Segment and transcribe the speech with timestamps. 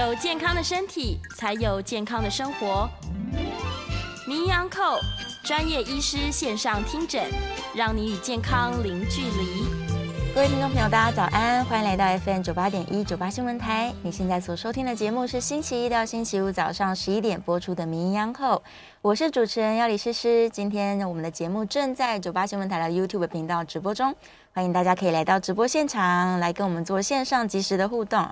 [0.00, 2.88] 有健康的身体，才有健康的生活。
[4.26, 4.98] 名医扣
[5.44, 7.22] 专业医师线上听诊，
[7.74, 9.66] 让你与健康零距离。
[10.34, 13.92] 各位听众朋友，大家早安，欢迎来到 FM 九八点一九八新闻台。
[14.02, 18.62] 你现在所收听的节目是星期一到星期五早上十一点播出的名医昂扣，
[19.02, 20.48] 我是主持人要李诗诗。
[20.48, 24.14] 今天我们的节目正在九八新闻台的 YouTube 频道直播中，
[24.54, 28.26] 欢迎大家可以来到直播现场来跟我们做线上即时的互动。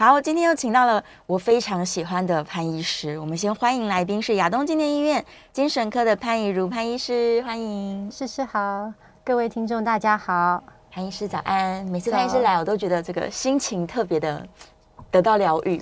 [0.00, 3.18] 好，今天又请到了我非常喜欢的潘医师。
[3.18, 5.22] 我们先欢迎来宾是亚东纪念医院
[5.52, 8.10] 精神科的潘怡如潘医师，欢迎。
[8.10, 8.90] 诗诗好，
[9.22, 11.84] 各位听众大家好，潘医师早安。
[11.84, 14.42] 每次潘医师来，我都觉得这个心情特别的
[15.10, 15.78] 得到疗愈。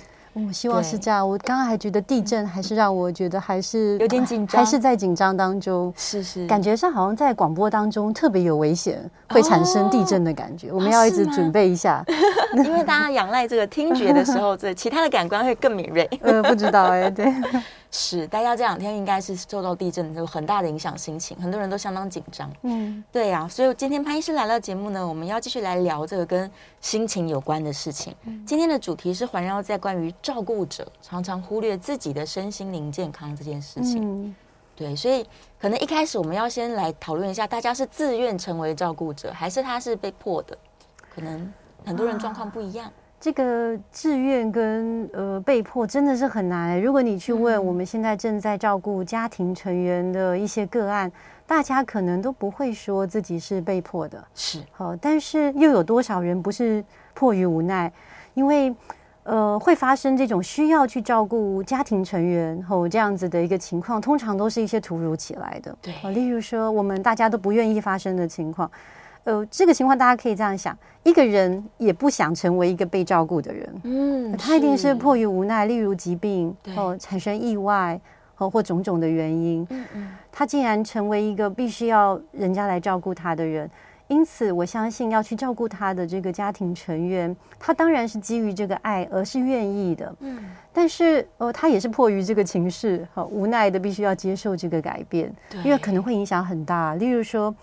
[0.47, 1.27] 我希望是这样。
[1.27, 5.93] 我刚刚还觉得地震还是让我觉得还是有点紧张，还是在紧张当中。
[5.97, 8.99] 是是，感觉上好像在广播当中特别有危险，
[9.29, 10.71] 会产生地震的感觉。
[10.71, 12.03] 我们要一直准备一下，
[12.63, 16.09] 因为大家仰赖这个听觉的时候， 这其他的感官会更敏锐。
[16.21, 17.31] 呃，不知道哎，对。
[17.91, 22.51] 是，大家这两天应该是受到地震有很大的影响，心情很多人都相当紧张。
[22.61, 28.15] 嗯，对呀、啊，所以今天潘医师来了节目呢，我们要继续来聊这个跟心情有关的事情。
[28.25, 34.01] 嗯、今天的主题是环绕在关于照顾者常常忽略自己的身心灵健康这件事情。
[34.03, 34.35] 嗯、
[34.75, 35.25] 对，所以
[35.59, 40.55] 可能一开始我们要先来讨论一下，大家是自愿成为照顾者，还是他是被迫的？
[41.09, 41.51] 可能
[41.83, 42.85] 很多人状况不一样。
[42.85, 46.81] 啊这个志愿跟呃被迫真的是很难。
[46.81, 51.11] 如果你去问我们现在正在照顾家庭成员的一些个案，
[51.45, 54.23] 大家可能都不会说自己是被迫的。
[54.33, 56.81] 是，好，但是又有多少人不是
[57.13, 57.91] 迫于无奈？
[58.35, 58.73] 因为
[59.23, 65.75] 呃会发生这种需要去照顾家庭成员后这样子的一个情况，通常都是一些突如其来的。
[65.81, 68.71] 对，例如说我们大家都不愿意发生的情况。
[69.29, 78.01] 呃，这个情况大家可以这样想：一个人也不想成为一个被照顾的人，嗯，他一定是迫于无奈，例如疾病，哦，产生意外，
[78.39, 83.69] 哦，或种种的原因，嗯嗯，他竟然成为一个必须要人家来照顾他的人。
[84.07, 90.43] 因此，我相信要去照顾他的这个家庭成员，他当然是基于这个爱，而是愿意的，嗯。
[90.73, 97.53] 但是，呃，他也是迫于这个情势，好无奈的必须要接受这个改变，对，因为可能会影响很大，例如说。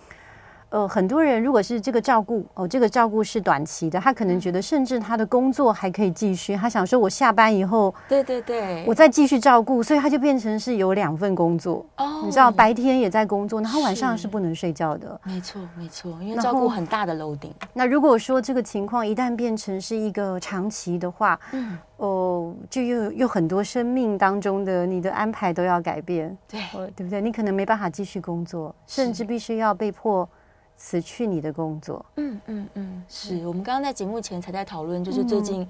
[0.70, 11.86] 呃，很多人如果是这个照顾哦，这个照顾是短期的，他可能觉得甚至他的工作还可以继续，他想说我下班以后，对对对，我再继续照顾，所以他就变成是有两份工作。
[11.96, 15.18] 哦，你知道白天也在工作，然后晚上是不能睡觉的。
[15.22, 17.52] 没错没错，因为照顾很大的 loading。
[17.72, 26.60] 那如果说这个情况一旦变成是一个长期的话，嗯，哦，就又又很多生命当中的你的安排都要改变，对，
[26.96, 27.20] 对不对？
[27.20, 30.28] 你可能没办法继续工作，甚至必须要被迫。
[30.76, 33.46] 辞去你的工作，嗯嗯嗯，是。
[33.46, 35.66] 我们刚刚在节目前才在讨论，就是最近，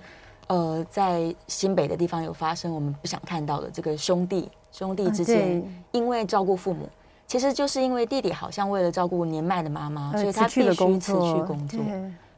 [0.49, 5.63] 呃，在新北的地方有发生我们不想看到的这个兄弟兄弟之间，
[5.93, 6.89] 因为照顾父母，
[7.27, 11.81] 其实就是因为弟弟好像为了照顾年迈的妈妈，所以他必须辞去工作。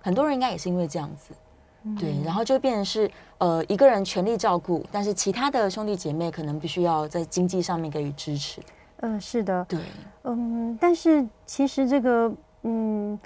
[0.01, 1.33] 很多人应该也是因为这样子，
[1.99, 8.61] 对，然后就变成是呃一个人全力照顾，但是其他的兄弟姐妹可能必须要在经济上面给予支持。
[9.01, 9.81] 嗯，是的，对，
[10.25, 12.31] 嗯，但是其实这个。
[12.63, 13.19] 嗯，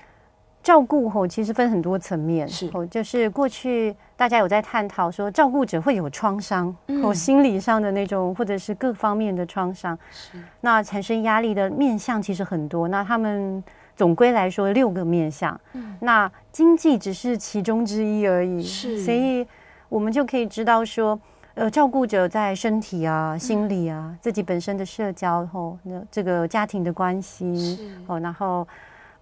[0.62, 2.70] 照顾吼其实分很多层面，是。
[2.72, 10.38] 哦，就是过去大家有在探讨说，照顾者会有创伤，哦、嗯，心理上的那种或者是各方面的创伤，是。
[10.60, 12.86] 那产生压力的面向其实很多。
[12.88, 13.62] 那他们
[13.96, 19.44] 总归来说六个面向，嗯，那经济只是其中之一而已，是，所以
[19.88, 21.18] 我们就可以知道说，
[21.54, 27.90] 呃，照顾者在身体啊、心理啊、嗯、自己本身的社交后，那这个家庭的关系，是。
[28.06, 28.64] 哦，然后。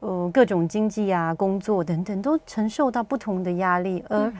[0.00, 4.02] 呃，各种经济啊、工作等等，都承受到不同的压力。
[4.08, 4.32] 而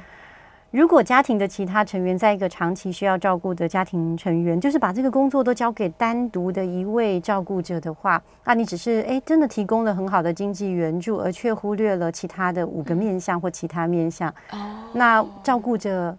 [0.71, 14.29] 如果家庭的其他成员在一个长期需要照顾的家庭成员，就是把这个工作都交给单独的一位照顾者的话，那你只是哎，真的提供了很好的经济援助，而却忽略了其他的五个面向或其他面向。
[14.53, 16.17] 哦，那照顾者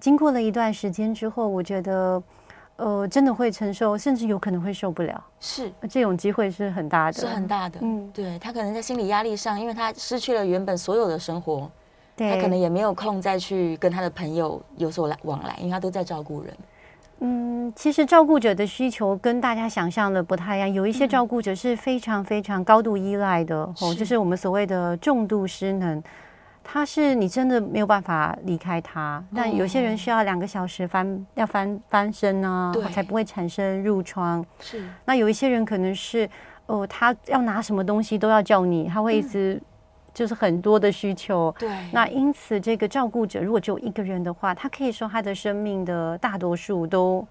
[0.00, 2.22] 经过了一段时间之后，我觉得。
[2.80, 5.22] 呃，真的会承受，甚至有可能会受不了。
[5.38, 7.78] 是，这种机会是很大的，是很大的。
[7.82, 11.70] 嗯，对，他可能在心理压力上，因为他失去了原本所有的生活，
[12.16, 16.54] 对他可能也没有空再去跟他的朋友有所来往来，因为他都在照顾人。
[17.18, 26.02] 嗯，其实照顾者的需求跟大家想象的不太一样，有一些照顾者是非常非常高度依赖的，嗯、哦，就是我们所谓的重度失能。
[26.72, 34.44] 他是你真的没有办法离开他，但有些人需要两个小时翻要翻翻身啊，才不会产生褥疮。
[34.60, 36.30] 是，那有一些人可能是
[36.66, 39.60] 哦，他要拿什么东西都要叫你，他会一直
[40.14, 41.52] 就是很多的需求。
[41.58, 47.26] 对，那因此这个照顾者如果只有一个人的话，他可以说他的生命的大多数都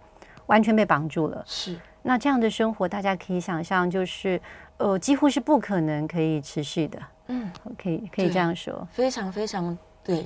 [0.47, 1.41] 完全被绑住了。
[1.45, 4.41] 是，那这样的生活大家可以想象，就是
[4.75, 6.99] 呃几乎是不可能可以持续的。
[7.29, 7.49] 嗯，
[7.81, 10.25] 可以可以这样说，非常非常对。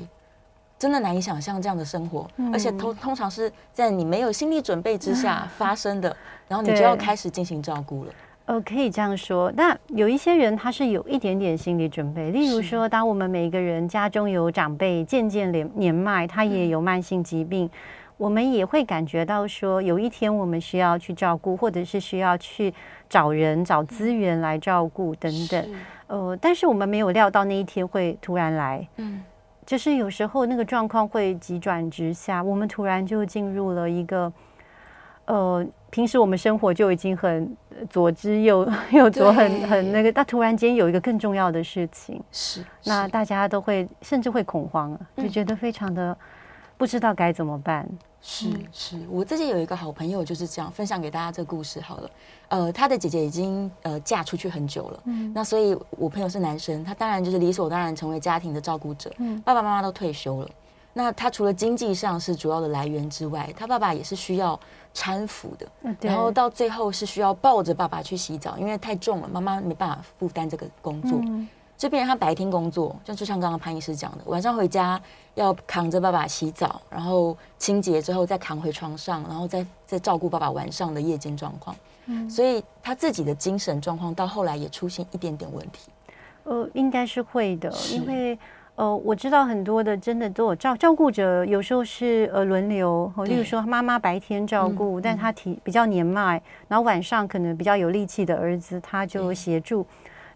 [0.79, 6.15] 真的难以想象这样的生活，嗯、而且通通常是在你没有心理准备之下 发生的，嗯、
[6.50, 8.11] 然后你就要开始进行照顾了。
[8.47, 9.50] 呃，可以这样说。
[9.55, 17.71] 那有一些人他是有一点点心理准备，例如说，当我们每一个人家中有长辈渐渐年年迈，他也有慢性疾病，嗯、
[18.17, 22.73] 我们也会感觉到说，有一天我们需要去照顾，或者是需要去
[23.07, 25.65] 找人找资源来照顾等等。
[26.13, 28.88] 呃，但是我们没有料到那一天会突然来。
[28.98, 29.24] 嗯。
[29.65, 34.31] 就是有时候那个状况会急转直下，我们突然就进入了一个，
[35.24, 37.56] 呃，平时我们生活就已经很
[37.89, 46.16] 左支右 右左很很那个，但突然间有一个更重要的事情，是，是那大家都会甚至会恐慌，就觉得非常的
[46.83, 47.88] 不知道该怎么办。
[48.21, 52.12] 是是，我自己有一个好朋友就是这样分享给大家这个故事好了。
[52.50, 60.50] 呃，他的姐姐已经呃嫁出去很久了，嗯，那所以我朋友是男生，他当然就是理所当然成为家庭的照顾者，嗯，爸爸妈妈都退休了，
[60.91, 64.59] 那他除了经济上是主要的来源之外，他爸爸也是需要
[64.94, 71.18] 搀扶的，嗯，然后到最后是需要抱着爸爸去洗澡，因为太重了，妈妈没办法负担这个工作。
[71.24, 71.47] 嗯
[71.83, 74.97] 这边他白天工作，就就像刚刚潘医师讲的，晚上回家
[75.35, 81.75] 要扛着爸爸洗澡，然后清洁之后再扛回床上，然后再再照顾爸爸晚上的夜间状况。
[82.06, 85.91] 嗯，所以他自己的精神状况到后来也出现一点点问题。
[86.45, 88.39] 呃，应该是会的，因为
[88.75, 99.85] 呃，我知道很多的真的都有照照顾者，有时候是呃轮流，例如说妈妈白天照顾，嗯、但他体比较年迈，然后晚上可能比较有力气的儿子，他就协助。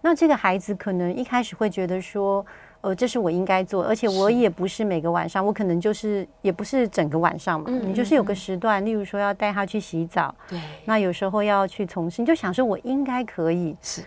[0.07, 2.45] 那这个孩子可能一开始会觉得说，
[2.79, 14.01] 呃，这是我应该做，而且我也不是每个晚上，我可能就是也不是整个晚上嘛，你就是有个时段，例如说要带他去洗澡，对，那有时候要去从事，你就想说我应该可以，是。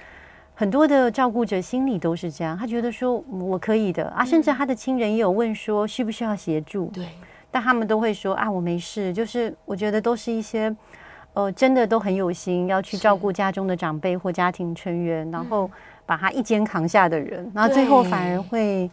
[0.55, 4.05] 很多的照顾者心里都是这样，他觉得说我可以的。
[4.17, 7.09] 啊，甚至他的亲人也有问说需不需要协助，对，
[7.51, 10.75] 但他们都会说啊，我没事，就是我觉得都是一些。
[11.35, 15.71] 呃，真的都很有心要去照顾家中的长辈或家庭成员，然后
[16.05, 18.91] 把他一肩扛下的人，嗯、然后最后反而会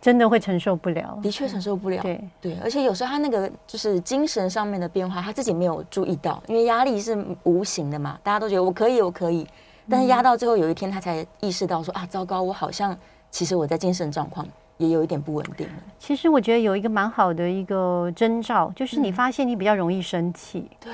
[0.00, 2.02] 真的会承受不了，的确承受不了。
[2.02, 9.46] 对对，而且有时候他那个就是精神上面的变化，他自己没有注意到，因为压力是无形的嘛，大家都觉得我可以，我可以，
[9.88, 12.94] 但是压到最后有一天，他才意识到说、嗯、啊，糟糕，我好像
[13.30, 15.66] 其实我在精神状况也有一点不稳定。
[15.98, 20.70] 其实我觉得有一个蛮好的一个征兆，就是你发现你比较容易生气。
[20.78, 20.92] 对。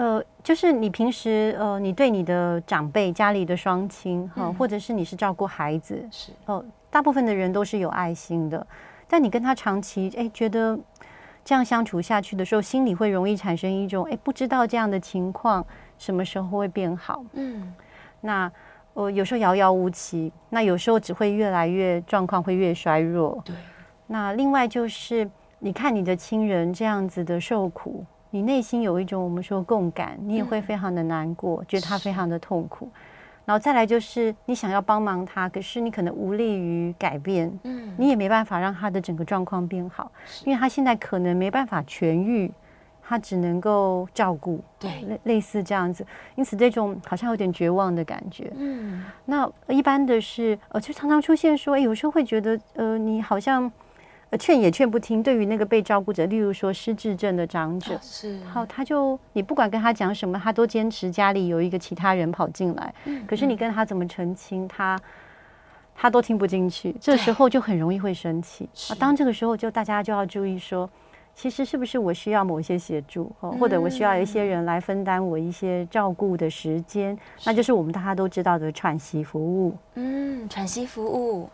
[0.00, 6.32] 呃，就是你平时呃，你对你的长辈、家里的双亲哈，嗯、或者是你是照顾孩子，是。
[6.46, 8.66] 哦、呃，大部分的人都是有爱心的，
[9.06, 10.78] 但你跟他长期哎，觉得
[11.44, 15.62] 这样相处下去的时候，心里会容易产生一种哎，不知道这样的情况
[15.98, 17.70] 什么时候会变好，嗯，
[18.22, 18.50] 那
[18.94, 23.54] 呃，有时候遥遥无期，那有时候只会越来越状况会越衰弱，对，
[24.06, 28.02] 那另外就是你看你的亲人这样子的受苦。
[28.30, 32.88] 你内心有一种我们说共感，你也会非常的难过，嗯、觉得他非常的痛苦。
[33.44, 40.12] 然后再来就是你想要帮忙他，可是你可能无力于改变，嗯，你也没办法让他的整个状况变好，
[40.44, 42.52] 因为他现在可能没办法痊愈，
[43.02, 46.06] 他只能够照顾，对，类类似这样子。
[46.36, 49.04] 因此这种好像有点绝望的感觉，嗯。
[49.24, 53.72] 那一般的是，呃，就常常出现说，哎，有时候会觉得，呃，你好像。
[54.38, 55.22] 劝也劝不听。
[55.22, 62.94] 对于那个被照顾者，例如说失智症的长者，啊、是好，他就你不管跟他讲什么，他都坚持家里有一个其他人跑进来。
[63.04, 64.98] 嗯、可是你跟他怎么澄清，他
[65.94, 66.94] 他都听不进去。
[67.00, 68.68] 这时候就很容易会生气。
[68.88, 70.88] 啊，当这个时候就大家就要注意说，
[71.34, 79.76] 其实是不是我需要某些协助，或者我需要一些人来分担我一些照顾的时间，嗯、那就是我们大家都知道的喘息服务。
[79.94, 81.48] 嗯，喘息服务。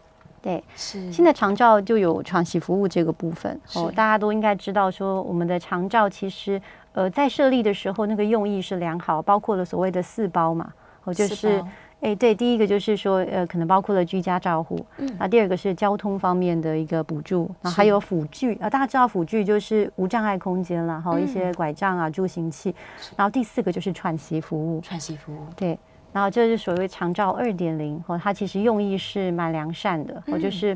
[0.47, 1.11] 对，是。
[1.11, 6.63] 现在长照就有喘息服务这个部分哦，大家都应该知道说，我们的长照其实
[6.93, 10.73] 呃在设立的时候那个用意是良好，包括了所谓的四包嘛，
[11.03, 11.61] 哦就是
[12.01, 22.73] 哎对，第一个就是说呃可能包括了居家照护，嗯，那第二个是交通方面的一个补助，然后还有辅具啊，大家知道辅具就是无障碍空间了，哈、嗯，一些拐杖啊助行器，
[23.17, 25.77] 然后第四个就是喘息服务，喘息服务，对。
[26.17, 30.75] 然后这是所谓长照二点零，哦，它其实用意是蛮良善的，哦，就是，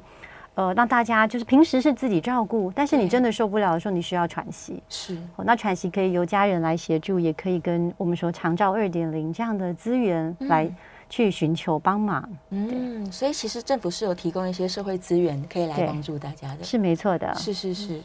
[0.52, 10.70] 呃，让大家就是平时是自己照顾，但是你真的受不了的时候，你需要喘息，是，哦，那喘息可以由家人来协助，也可以跟我们说长照二点零这样的资源来
[11.08, 12.28] 去寻求帮忙。
[12.50, 17.34] 嗯，所以其实政府是有提供一些社会资源可以来帮助大家的，是没错的。
[17.34, 18.02] 是是是，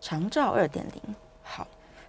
[0.00, 1.14] 长照二点零。
[1.44, 1.64] 好，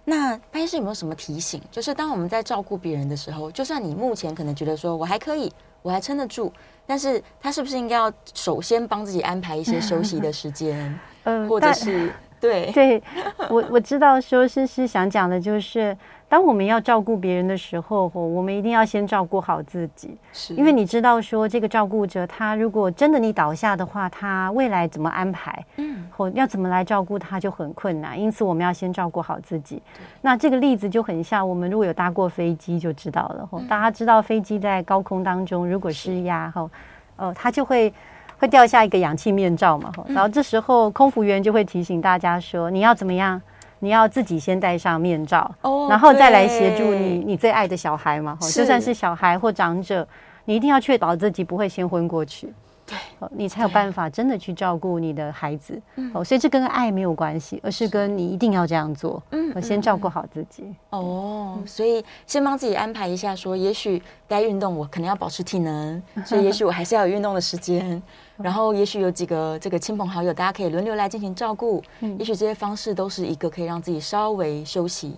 [0.08, 1.60] 那潘医师有没有什么提醒？
[1.68, 6.52] 就是当我们在照顾别人的时候，就算你目前可能觉得说我还可以，我还撑得住，
[6.86, 10.96] 但是他是不是应该要首先帮自己安排一些休息的时间？
[11.24, 12.12] 嗯， 或者是
[12.46, 13.02] 对对，
[13.50, 15.96] 我我知道说诗诗想讲的就是。
[16.28, 25.64] 当我们要照顾别人的时候，我们一定要先照顾好自己，是因为你知道说这个照顾者他如果真的你倒下的话，他未来怎么安排？
[25.76, 28.20] 嗯，或要怎么来照顾他就很困难。
[28.20, 29.80] 因此我们要先照顾好自己。
[30.20, 33.48] 那这个例子就很像我们如果有搭过飞机就知道了。
[33.52, 36.68] 嗯、大家知道飞机在高空当中如果失压后，
[37.14, 37.94] 呃，它就会
[38.38, 39.92] 会掉下一个氧气面罩嘛。
[40.08, 43.40] 然后这时候空服员就会提醒大家说，你要怎么样？
[43.80, 48.36] 你要自己先戴上面罩，oh, 然后再来协助你你最爱的小孩嘛。
[48.40, 50.08] 就算是小孩或长者，
[50.46, 52.50] 你一定要确保自己不会先昏过去。
[52.86, 52.96] 对，
[53.30, 55.82] 你才有办法真的去照顾你的孩子。
[56.14, 59.20] 哦，所以这跟爱没有关系，而是跟你一定要这样做。
[59.32, 60.72] 嗯，我先照顾好自己。
[60.90, 68.00] 哦，所以先帮自己安排一下，说也许该运动，我可能要保持体能， 所以也许我还是要有运动的时间。
[68.38, 71.82] 然后也许有几个这个亲朋好友，大家可以轮流来进行照顾。
[72.00, 75.16] 嗯也许这些方式都是一个可以让自己稍微休息，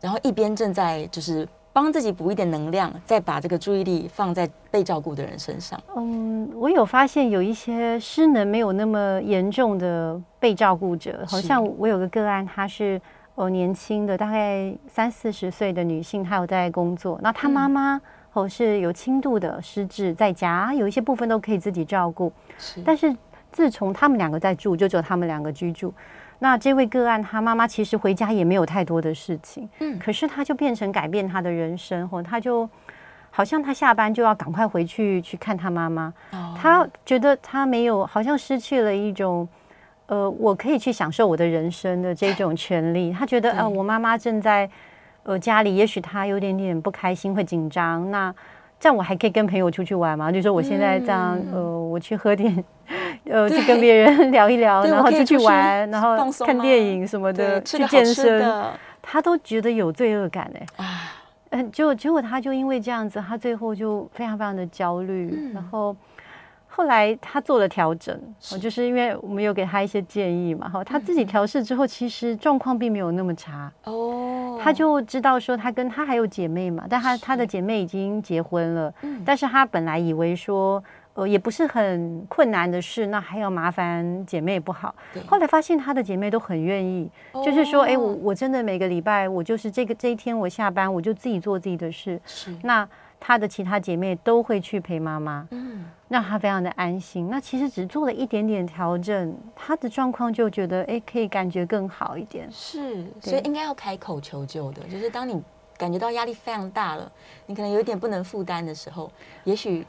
[0.00, 1.46] 然后一边正在就是。
[1.74, 5.78] 帮自己补一点能量，再把这个注意力放在被照顾的人身上。
[5.96, 13.00] 嗯，我有发现有一些失能没有那么严重的被照顾者，好像我有个个案，她是
[13.34, 17.18] 哦年轻的，大概三四十岁的女性，她有在工作。
[17.20, 18.00] 那她妈妈
[18.34, 22.32] 哦是有轻度的失智，在家有一些部分都可以自己照顾。
[22.56, 23.12] 是，但是
[23.50, 25.92] 自从他们两个在住，就只有他们两个居住。
[26.38, 32.68] 那这位个案，他妈妈其实回家也没有太多的事情，嗯，可是他就变成改变他的人生，或他就
[33.30, 39.48] 好像他下班就要赶快回去去看他妈妈，哦，他觉得他没有，好像失去了一种，
[40.06, 43.12] 呃，我可以去享受我的人生的这种权利。
[43.12, 44.68] 他觉得，呃，我妈妈正在
[45.22, 48.34] 呃家里，也许他有点点不开心，会紧张，那。
[48.80, 50.30] 这样我还可以跟朋友出去玩吗？
[50.30, 52.62] 就说我现在这样，嗯、呃，我去喝点，
[53.30, 58.44] 呃，去跟别人 聊一聊，然后出去玩，然后看电影什么的，去健身，
[59.02, 60.66] 他都觉得有罪恶感哎。
[61.50, 65.94] 嗯，结果结果他就因为这样子，他最后就非常非常的焦虑，嗯、然后。
[66.76, 74.58] 后来他做了调整，是就是因为我们有给他一些建议嘛，哈，他自己调试之后，其实状况并没有那么差哦。
[74.60, 80.82] 他就知道说，他跟他还有姐妹嘛，但他他的姐妹已经结婚了，嗯，但是他本来以为说，
[81.14, 84.94] 呃，也不是很困难的事，那还要麻烦姐妹不好。
[85.12, 92.88] 对后来发现她的姐妹都很愿意，哦、就是说，哎，我我真的每个礼拜，我就是这个这一天我下班，我就自己做自己的事，是那。
[93.26, 97.30] 她的其他姐妹都会去陪妈妈，嗯，让她非常的安心。
[97.30, 102.46] 那其实只做了一点点调整，她的状况就觉得，哎，可以感觉更好一点。
[102.52, 105.42] 是，所以应该要开口求救的，就是当你
[105.78, 107.10] 感觉到压力非常大了，
[107.46, 109.10] 你可能有一点不能负担的时候，
[109.44, 109.86] 也许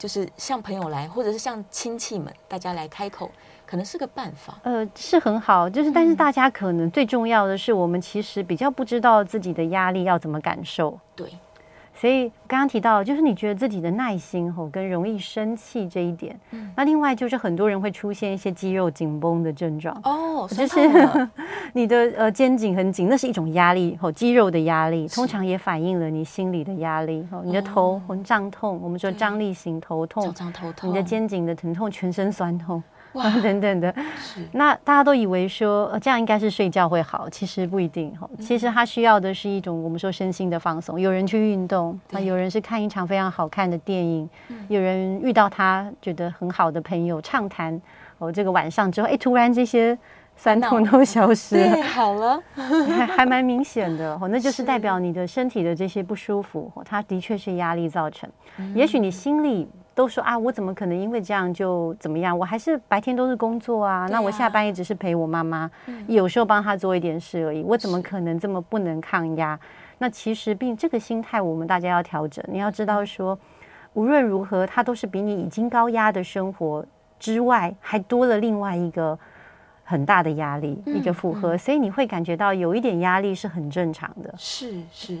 [0.00, 3.30] 就是向朋友来，或者是向亲戚们，大家来开口，
[3.66, 4.58] 可能是个办法。
[4.62, 10.98] 呃，是很好，就是但是大家可能最重要的是，我们其实比较不知道自己的压力要怎么感受。
[11.14, 11.28] 对。
[12.00, 19.94] 所以刚刚提到，就是你觉得自己的耐心吼跟容易生气这一点，嗯，那另外就是很多人会出现一些肌肉紧绷的症状。
[20.04, 20.80] 哦，就是
[21.74, 32.82] 你的呃肩颈很紧，那是一种压力吼，肌肉的压力，通常也反映了你心理的压力吼，你的头很胀痛，我们说张力型头痛，头痛，你的肩颈的疼痛，全身酸痛。
[33.14, 38.28] 哇， 等等的，是那大家都以为说，呃，这样应该是睡觉会好，其实不一定哈。
[38.38, 41.00] 其实他需要的是一种我们说身心的放松。
[41.00, 44.28] 有人去运动，啊，有人是看一场非常好看的电影，
[44.68, 47.80] 有人遇到他觉得很好的朋友畅谈，
[48.18, 49.98] 哦，这个晚上之后，哎，突然这些
[50.36, 58.30] 酸痛都消失了，对，好了，还 还蛮明显的哦，那就是代表你的身体的这些不舒服，它的确是压力造成。
[58.74, 59.68] 也许你心里。
[59.94, 62.38] 都说啊，我怎么可能因为这样就怎么样？
[62.38, 65.70] 我还是白天都是工作啊，那我下班也只是陪我妈妈，
[66.06, 67.62] 有时候帮她做一点事而已。
[67.62, 69.58] 我怎么可能这么不能抗压？
[69.98, 72.42] 那其实并这个心态，我们大家要调整。
[72.48, 73.38] 你要知道说，
[73.92, 76.82] 无论如何，它都是比你已经高压的生活
[77.18, 79.18] 之外，还多了另外一个
[79.84, 81.58] 很大的压力，一个负荷。
[81.58, 84.32] 所以你会感觉到有一点压力是很正常的。
[84.38, 85.18] 是是，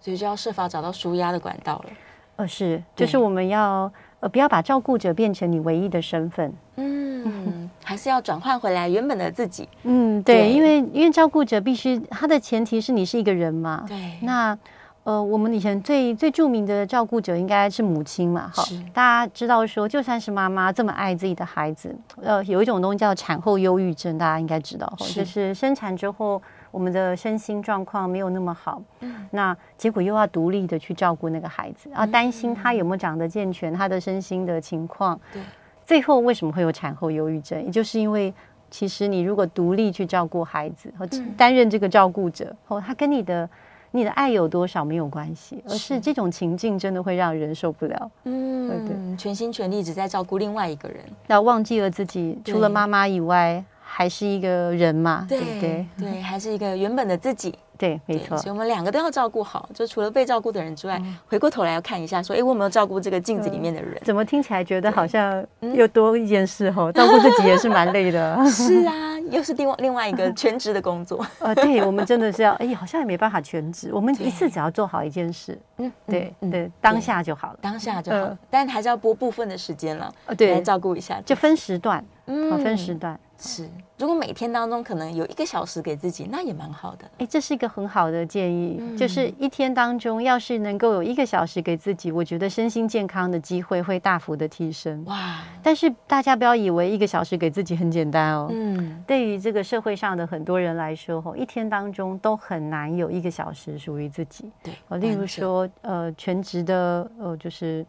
[0.00, 1.90] 所以就要设法找到舒压的管道了。
[2.36, 3.92] 呃，是，就是我们要。
[4.22, 6.52] 呃，不要把照顾者变成你唯一的身份。
[6.76, 9.68] 嗯， 还是要转换回来原本的自己。
[9.82, 13.84] 嗯，对，对，因为因为照顾者必须他的前提是你是一个人嘛。
[13.88, 13.96] 对。
[14.22, 14.56] 那
[15.02, 18.62] 呃，我们以前最最著名的照顾者应该是母亲嘛，哈，
[18.94, 26.40] 大家知道说，就算是妈妈这么爱自己的孩子，呃，有一种东西叫产后忧郁症，大家应该知道，就是生产之后
[26.72, 35.40] 我们的身心状况没有那么好，嗯，那结果又要独立的去照顾那个孩子，啊，担心他有没有长得健全，他的身心的情况，对，
[35.86, 37.64] 最后为什么会有产后忧郁症？
[37.64, 38.34] 也就是因为
[38.70, 43.48] 其实你如果独立去照顾孩子，和担任这个照顾者，哦，他跟你的。
[43.94, 48.10] 你的爱有多少没有关系，而是这种情境真的会让人受不了。
[48.24, 53.62] 嗯，对，对，全心全力只在照顾另外一个人，然后忘记了自己除了妈妈以外
[53.94, 55.26] 还是一个人嘛？
[55.28, 57.54] 对对对，对，还是一个原本的自己。
[57.76, 59.68] 对，没错，所以我们两个都要照顾好。
[59.74, 64.00] 就除了被照顾的人之外，嗯、回过头来要看一下，说，哎，我有没有照顾这个镜子里面的人？
[64.02, 66.90] 怎么听起来觉得好像又多一件事吼？
[66.92, 68.38] 照顾自己也是蛮累的。
[68.48, 71.26] 是啊，又是另外另外一个全职的工作。
[71.40, 73.90] 呃， 对，我们真的是要，哎，好像也没办法全职。
[73.92, 78.38] 我们一次只要做好一件事，嗯，对对，当下就好了，当下就好了。
[78.48, 83.18] 但还是要拨部分的时间了，对，来照顾一下，就分时段，嗯，分时段。
[83.44, 83.68] 是，
[83.98, 87.10] 如果每天当中可能有一个小时给自己，那也蛮好的。
[87.18, 95.04] 哎，这是一个很好的建议，嗯、就是一天当中要是能够有一个小时给自己，我觉得身心健康的机会会大幅的提升。
[95.06, 95.42] 哇！
[95.60, 98.48] 但是大家不要以为一个小时给自己很简单哦。
[98.52, 104.48] 嗯，对于这个社会上的很多人来说，吼一天当中都很难有一个小时属于自己。
[104.62, 107.84] 对，例如说，呃，全职的，呃，就是。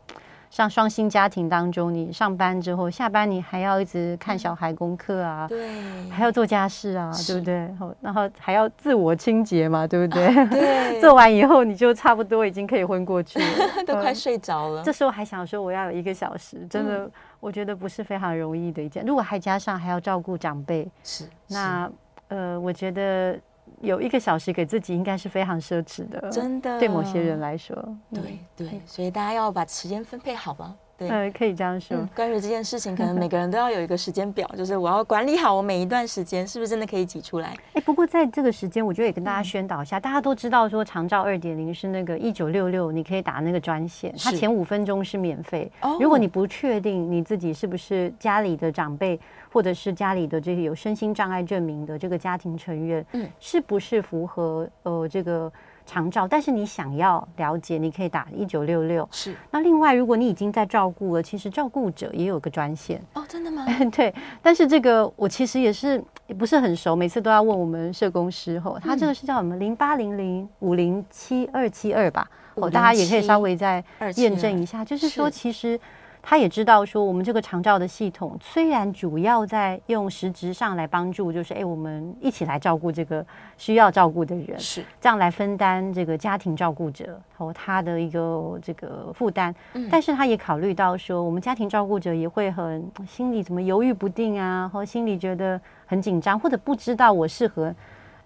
[0.53, 5.67] 像双薪家庭当中，你上班之后下班，你还要一直看小孩功课啊，对，
[6.12, 7.67] 还要做家事啊，对不对？
[8.00, 10.31] 然后还要自我清洁嘛，对不对？
[10.50, 13.45] 对， 做完以后你就差不多已经可以昏过去了，
[13.88, 14.83] 都快睡着了。
[14.83, 19.03] 这时候还想说我要有一个小时，真的，我觉得不是非常容易的一件。
[19.03, 21.89] 如果还加上还要照顾长辈，是那
[22.27, 23.39] 呃，我觉得。
[23.84, 26.80] 有一个小时给自己，应该是非常奢侈的，真的。
[26.80, 27.75] 对某些人来说，
[28.13, 30.74] 对对，所以大家要把时间分配好吧。
[30.96, 31.98] 对，呃，可以这样说。
[32.16, 37.58] 关于这件事情，可能每个人都要有一个时间表，就是我要管理好我每一段时间，是不是真的可以挤出来？
[37.74, 45.69] 哎，不过在这个时间，我觉得也跟大家宣导一下，大家都知道说长照二点零是那个一九六六，你可以打那个专线，它前五分钟是免费。
[46.00, 49.19] 如果你不确定你自己是不是家里的长辈，
[49.54, 55.52] 或者是家里的这些有身心障碍证明的这个家庭成员，嗯，是不是符合呃这个？
[55.86, 59.06] 长照，但是你想要了解，你可以打一九六六。
[59.12, 59.36] 是。
[59.52, 63.02] 那另外，如果你已经在照顾了，其实照顾者也有个专线。
[63.12, 63.66] 哦，真的吗？
[63.92, 64.16] 对。
[64.42, 69.58] 但是这个我其实也是也不是很熟，每次都要问我们社工师吼，他这个是叫什么？
[69.58, 72.30] 零八零零五零七二七二吧。
[72.56, 73.84] 哦，大家也可以稍微再
[74.16, 75.78] 验证一下，就是说其实。
[76.25, 83.23] 他也知道说，我们这个长照的系统虽然主要在用实质上来帮助，就是哎，我们一起来照顾这个
[83.57, 89.53] 需要照顾的人，是这样来分担这个家庭照顾者和他的一个这个负担。
[89.73, 97.75] 嗯，但是他也考虑到说，我们家庭照顾者也会很心里怎么犹豫不定啊，或心里觉得很紧张，或者不知道我适合。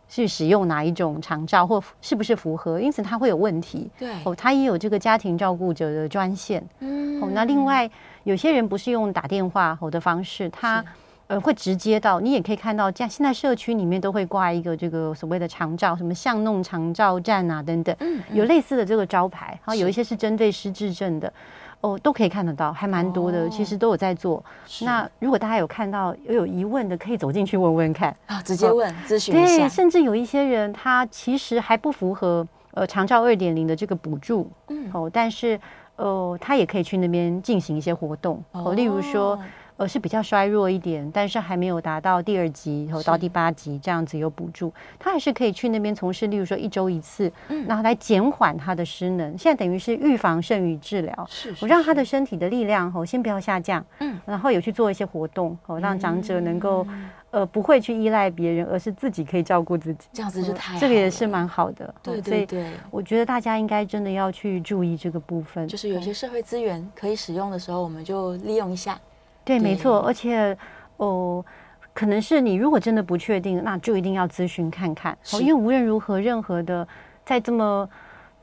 [0.10, 3.90] 去使用哪一种长照，或是不是符合，因此它会有问题。
[4.00, 6.66] 对哦，它也有这个家庭照顾者的专线。
[6.80, 7.90] 嗯，哦，那另外
[8.24, 10.84] 有些人不是用打电话的方式，他
[11.28, 21.32] 呃会直接到，你也可以看到，像现在社区里面都会挂一个这个所谓的长照，什么巷弄长照站啊等等，嗯，有类似的这个招牌，然后有一些是针对失智症的。
[21.82, 24.44] 哦，都可以看得到，还蛮多的，哦、其实都有在做。
[24.82, 29.58] 那如果大家有看到又有疑问的，可以走进去问问看啊，直接问咨询、哦、一下。
[29.58, 35.60] 对，甚至有一些人他其实还不符合呃长照二点零的这个补助，嗯，哦，但是
[35.96, 39.40] 呃他也可以去那边进行一些活动，哦，例如说。
[39.78, 49.38] 呃，是比较衰弱一点，但是还没有达到第二级，然后到第八级这样子有补助，他还是可以去那边从事，例如说一周一次，嗯，然后来减缓他的失能。
[49.38, 69.00] 现在等于是预防胜于治疗，是，是，我让他的身体的力量哦先不要下降，嗯，然后有去做一些活动哦，让长者能够、嗯、呃不会去依赖别人，而是自己可以照顾自己，这样子就太好了、嗯、这个也是蛮好的，对对对，对，我觉得大家应该真的要去注意这个部分，就是有些社会资源可以使用的时候，我们就利用一下。
[69.48, 70.56] 对，没错，而且
[70.98, 71.44] 哦，
[71.94, 75.18] 可能是你如果真的不确定，那就一定要咨询看看。
[75.34, 76.86] 哦，因为无论如何，任何的
[77.26, 77.90] 在这么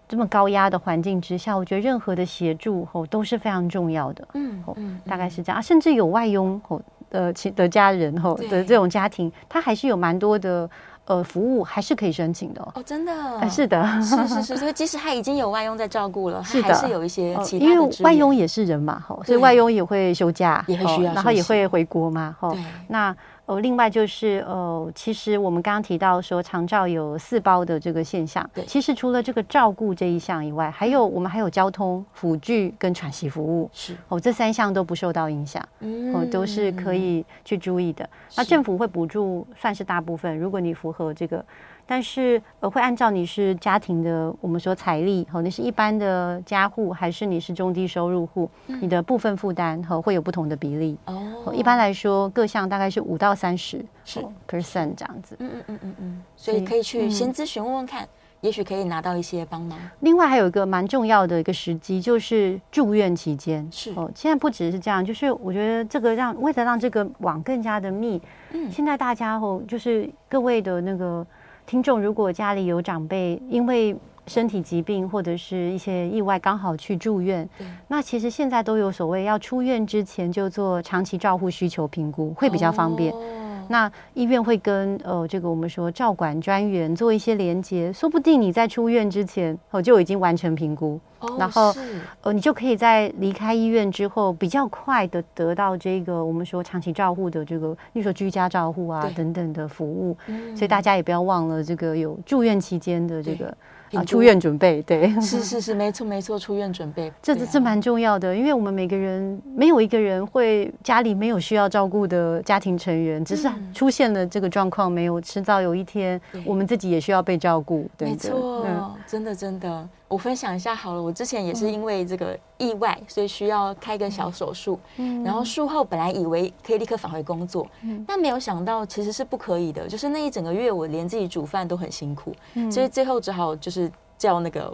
[0.08, 4.26] 这么高压的环境之下，我觉得任何的协助吼都是非常重要的。
[4.32, 10.68] 嗯嗯，大概是这样啊，甚至有外佣吼的其的家人吼的这种家庭，他还是有蛮多的。
[11.06, 12.62] 呃，服务还是可以申请的。
[12.74, 22.56] 哦，真的，是的，是是是，所以即使他已经有外佣在照顾了，是的，还是有一些其他的，因为外佣也是人嘛，哈，所以外佣也会休假，也会需要，然后也会回国嘛，哈，
[22.88, 23.14] 那
[23.46, 38.09] 呃，另外就是呃，其实我们刚刚提到说长照有四包的这个现象，对，其实除了这个照顾这一项以外，还有我们还有交通辅具跟喘息服务，是哦，这三项都不受到影响，嗯，哦，都是可以去注意的。
[38.37, 41.44] 那政府会补助，算是大部分，如果你符合这个。
[41.87, 50.97] 但是呃，会按照你是家庭的，我们说财力，和你是一般的家户，还是你是中低收入户，嗯、你的部分负担和会有不同的比例。
[51.05, 55.37] 哦，一般来说，各项大概是五到三十是 percent 这样子。
[55.40, 58.09] 嗯嗯嗯嗯嗯，所以可以去先咨询问问看，嗯、
[58.40, 59.79] 也许可以拿到一些帮忙。
[60.01, 63.68] 另外还有一个蛮重要的一个时机，就是住院期间。
[63.70, 68.18] 是哦，现在不只是这样，就是我觉得这个让为了让这个网更加的密，
[68.53, 71.27] 嗯，现在大家哦，就是各位的那个。
[71.66, 73.96] 听众，如果家里有长辈因为
[74.27, 77.48] 身体疾病或者是一些意外刚好去住院，
[77.88, 83.12] 那其实现在都有所谓要出院之前就做长期照护需求评估，会比较方便。
[83.12, 91.74] 哦那医院会跟呃这个我们说照管专员做一些连接，说不定你在出院之前哦就已经完成评估，哦、然后
[92.22, 100.16] 呃你就可以在离开医院之后比较快的得到这个我们说长期照护的这个，例如说居家照护啊等等的服务。
[100.27, 103.55] 嗯、所以大家也不要忘了这个有住院期间的这个。
[103.96, 119.88] 啊，出院准备，对，是是是，没错没错，出院准备，这这这蛮重要的，因为我们每个人没有一个人会家里没有需要照顾的家庭成员，只是出现了这个状况，没有迟早有一天我们自己也需要被照顾，对，没错，真的真的。
[120.14, 124.79] 我分享一下好了，我之前也是因为这个意外，嗯、所以需要开个小手术。
[124.96, 129.88] 嗯，然后术后本来以为可以立刻返回工作，嗯，但没有想到其实是不可以的。
[129.88, 134.72] 就是那一整个月，我连自己煮饭都很辛苦，嗯，所以最后只好就是叫那个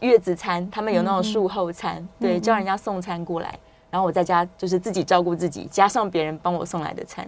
[0.00, 3.56] 月子餐，他们有那种术后餐，嗯、对，叫人家送餐过来，
[3.92, 7.24] 然后我在家就是自己照顾自己，加上别人帮我送来的餐，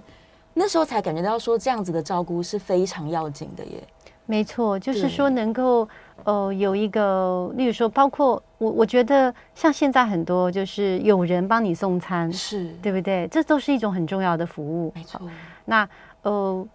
[0.53, 3.81] 那时候才感觉到说这样子的照顾是非常要紧的耶。
[4.29, 5.89] 没错，就是说能够。
[6.25, 13.29] 呃，有一个，例如说，包括我，我觉得像现在很多，就是有人帮你送餐，是对不对？
[13.29, 14.93] 这都是一种很重要的服务。
[14.95, 15.21] 没错。
[15.65, 15.89] 那
[16.23, 16.67] 呃，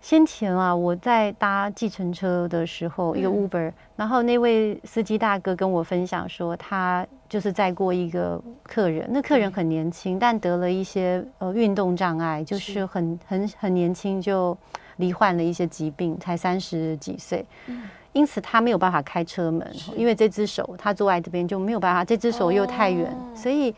[0.00, 14.56] 先前啊，我在搭计程车的时候，一个 Uber，、嗯、然后那位司机大哥跟我分享说，他就是载过一个客人，那客人很年轻，嗯、但得了一些呃运动障碍，就是很是很很年轻就
[14.96, 17.44] 罹患了一些疾病，才三十几岁。
[17.66, 17.82] 嗯
[18.16, 23.74] 因此他没有办法开车门，因为这只手他坐在这边就没有办法，这只手又太远，所以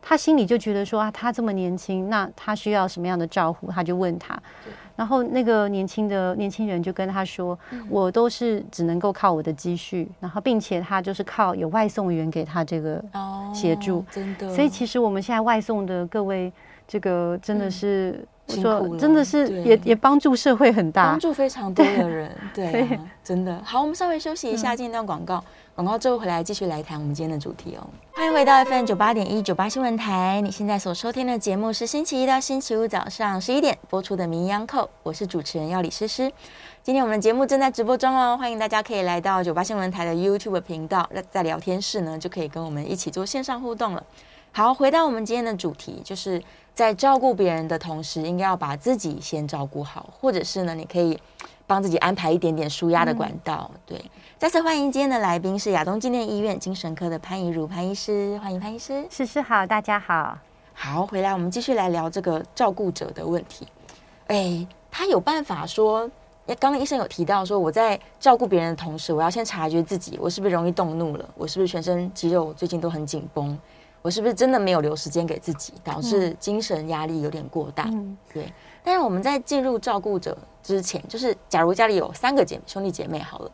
[0.00, 3.68] 他心里就觉得说啊，他这么年轻，那他需要什么样的照顾？
[3.72, 4.40] 他就问他，
[4.94, 13.02] 然后那个年轻的年轻人就跟他说，我都是只能够靠我的积蓄，然后并且他就是靠有外送员给他这个
[13.52, 14.54] 协助，真的。
[14.54, 16.52] 所以其实我们现在外送的各位，
[16.86, 18.24] 这个真的是。
[18.50, 23.60] 说真的是也也帮助社会很大，帮助非常多的人，对，真的。
[23.64, 25.42] 好，我们稍微休息一下，进一段广告，
[25.74, 27.86] 广告之后回来继续来谈我们今天的主题哦。
[28.12, 36.30] 欢迎回到 FM 九八点一九八新闻台，你现在所收听的节目是星期一到星期五早上十一点播出的《名医央叩》，我是主持人要李诗诗。
[36.82, 44.02] 今天我们的节目正在直播中哦，欢迎大家可以来到九八新闻台的 YouTube 频道，在聊天室呢就可以跟我们一起做线上互动了。
[44.52, 46.42] 好，回到我们今天的主题，就是。
[46.74, 51.18] 在照顾别人的同时，应该要把自己先照顾好，或者是呢，你可以
[51.66, 53.70] 帮自己安排一点点舒压的管道。
[53.74, 54.04] 嗯、对，
[54.38, 59.06] 再次欢迎今天的来宾是亚东纪念医院精神科的潘怡如潘医师，欢迎潘医师。
[59.10, 60.38] 诗诗好，大家好。
[60.72, 63.66] 好，回来我们继续来聊这个照顾者的问题。
[64.28, 66.10] 哎，他有办法说，
[66.58, 71.28] 刚刚医生有提到说，我在照顾别人的同时，我要先察觉自己，我是不是容易动怒了？
[71.36, 73.58] 我是不是全身肌肉最近都很紧绷？
[74.02, 77.84] 我是不是真的没有留时间给自己，导致精神压力有点过大？
[77.88, 78.52] 嗯、对。
[78.82, 83.50] 但是我们在进入照顾者之前，就是假如家里有三个姐兄弟姐妹好了，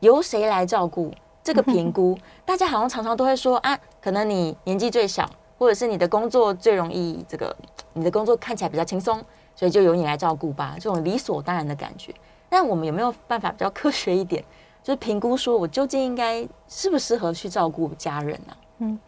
[0.00, 1.12] 由谁来照顾？
[1.44, 5.28] 这个评估， 大家好像常常都会说啊，可能你年纪最小，
[5.58, 7.54] 或者是你的工作最容易这个，
[7.92, 9.22] 你的工作看起来比较轻松，
[9.54, 12.14] 所以就由你来照顾吧，这种理所当然的感觉。
[12.48, 14.42] 但我们有没有办法比较科学一点，
[14.82, 18.56] 就是评估说我究竟应该适不适合去照顾家人呢、啊？
[18.78, 18.98] 嗯。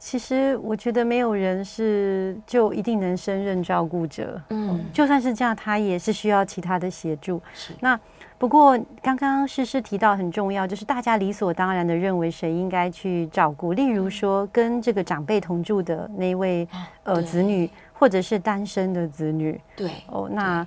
[0.00, 7.40] 其实我觉得没有人是就一定能胜任照顾者，嗯，就算是这样，他也是需要其他的协助。
[7.52, 7.74] 是。
[7.80, 8.00] 那
[8.38, 16.66] 不过刚刚诗诗提到很重要，就是大家理所当然的认为谁应该去照顾，例如说跟这个长辈同住的那位
[17.02, 19.60] 呃子女，或者是单身的子女。
[19.76, 19.90] 对。
[20.06, 20.66] 哦，那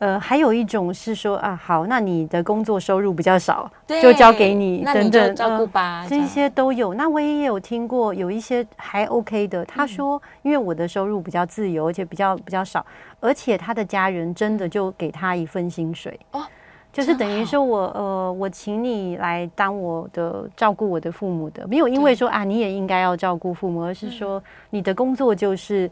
[0.00, 6.94] 呃，还有一种是说啊，好，那你的工作收入比较少，就交给你，等等，照顾吧，这些都有。
[6.94, 12.84] 那我也有听过有一些还 OK 的，他说，因为我的收入比较自由，而且比较比较少，
[13.20, 16.46] 而且他的家人真的就给他一份薪水哦，
[16.90, 25.90] 就是等于说我呃，我请你来当我的照顾我的父母的，没有因为说啊，你也应该要照顾父母，而是说你的工作就是。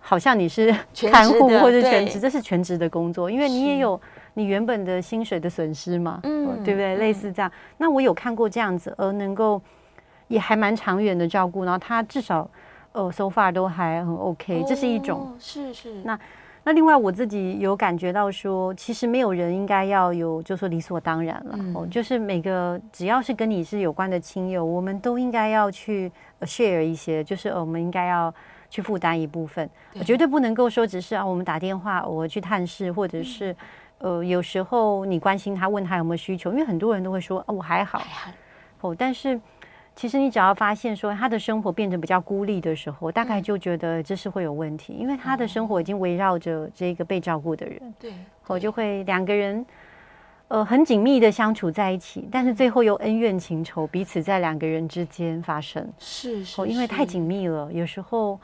[0.00, 0.74] 好像你是
[1.10, 4.00] 看护或者全职，这是全职的工作，因为你也有
[4.34, 6.96] 你原本的薪水的损失嘛，嗯，对不对？
[6.96, 7.50] 类似这样。
[7.76, 9.60] 那我有看过这样子，而能够
[10.28, 12.48] 也还蛮长远的照顾，然后他至少
[12.92, 15.34] 呃，so far 都还很 OK，这是一种。
[15.38, 15.94] 是是。
[16.04, 16.18] 那
[16.64, 21.58] 那另外我自己有感觉到说，其实没有人应该要有，就说理所当然了。
[21.74, 26.10] 哦，就是每个只要是跟你是有关的亲友，我们都应该要去
[26.42, 28.32] share 一些，就是我们应该要。
[28.70, 33.56] 去负担一部分，我绝对不能够说只是啊，我们打电话，我去探视，或者是
[33.96, 38.02] 呃，有时候你关心他，问他有没有需求，因为很多人都会说啊，我还好，
[38.82, 39.40] 哦，但是
[39.96, 48.12] 其实你只要发现说他的生活变得比较孤立的时候，大概就觉得这是会有问题，因为他的生活已经围绕着这个被照顾的人，对，
[48.46, 49.64] 我就会两个人
[50.48, 58.38] 呃很紧密的相处在一起，但是最后又恩怨情仇彼此在两个人之间发生，是是，因为太紧密了，有时候。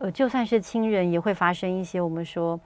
[0.00, 2.58] 呃，就算是亲人，也会发生一些我们说，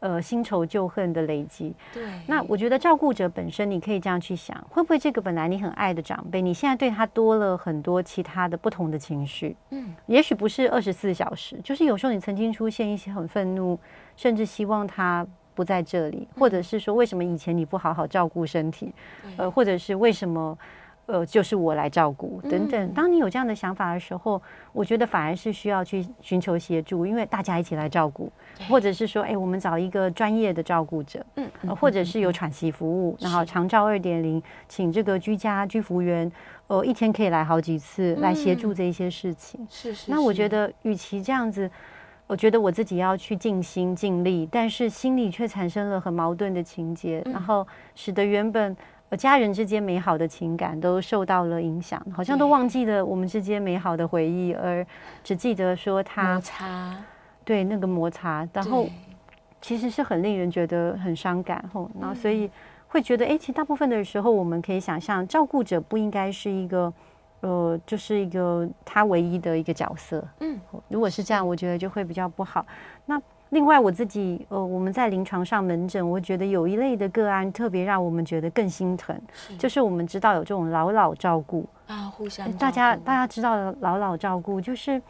[0.00, 1.74] 呃，新仇旧恨的累积。
[1.94, 2.02] 对。
[2.26, 9.56] 那我觉得照顾者本身，你可以这样去想，会不会这个本来你很爱的长辈，你现在对他多了很多其他的不同的情绪？
[9.70, 9.94] 嗯。
[10.06, 13.78] 也许不是二十四小时，就是有时候你曾经出现一些很愤怒，
[14.14, 18.92] 甚至希望他不在这里，或者是说为什么以前你不好好照顾身体？
[19.38, 20.58] 呃，或者是为什么？
[21.06, 22.92] 呃，就是我来照顾等等。
[22.94, 24.40] 当你有这样的想法的时候，
[24.72, 28.32] 我觉得反而是需要去寻求协助，因为大家一起来照顾，
[28.70, 36.30] 或者是说，哎，我们找一个专业的照顾者，嗯，或者是有喘息服务，然后长照二点零，请这个居家居服员，
[36.68, 39.66] 呃，一天可以来好几次来协助这一些事情。
[39.68, 40.10] 是是。
[40.10, 41.70] 那我觉得，与其这样子，
[42.26, 48.74] 我觉得我自己要去尽心尽力，但是心里却产生了很矛盾的情节，然后使得原本。
[49.16, 54.84] 家人之间美好的情感都受到了影响，好像都忘记了我们之间美好的回忆，而
[55.22, 56.96] 只记得说他摩擦，
[57.44, 58.88] 对那个摩擦，然后
[59.60, 61.64] 其实是很令人觉得很伤感。
[61.72, 62.50] 吼，然后所以
[62.88, 66.92] 会觉得，哎，其实大部分的时候，我们可以想象，照顾者不应该是一个，
[67.40, 70.26] 呃，就是一个他唯一的一个角色。
[70.40, 72.66] 嗯，如果是这样，我觉得就会比较不好。
[73.06, 73.20] 那。
[73.54, 79.56] 另外，我自己呃，我们在临床上门诊，我觉得有一类的个案特别让我们觉得更心疼，是。
[79.56, 81.64] 就是我们知道有这种老老照顾。
[81.86, 85.00] 啊，互相大家大家知道的老老照顾，就是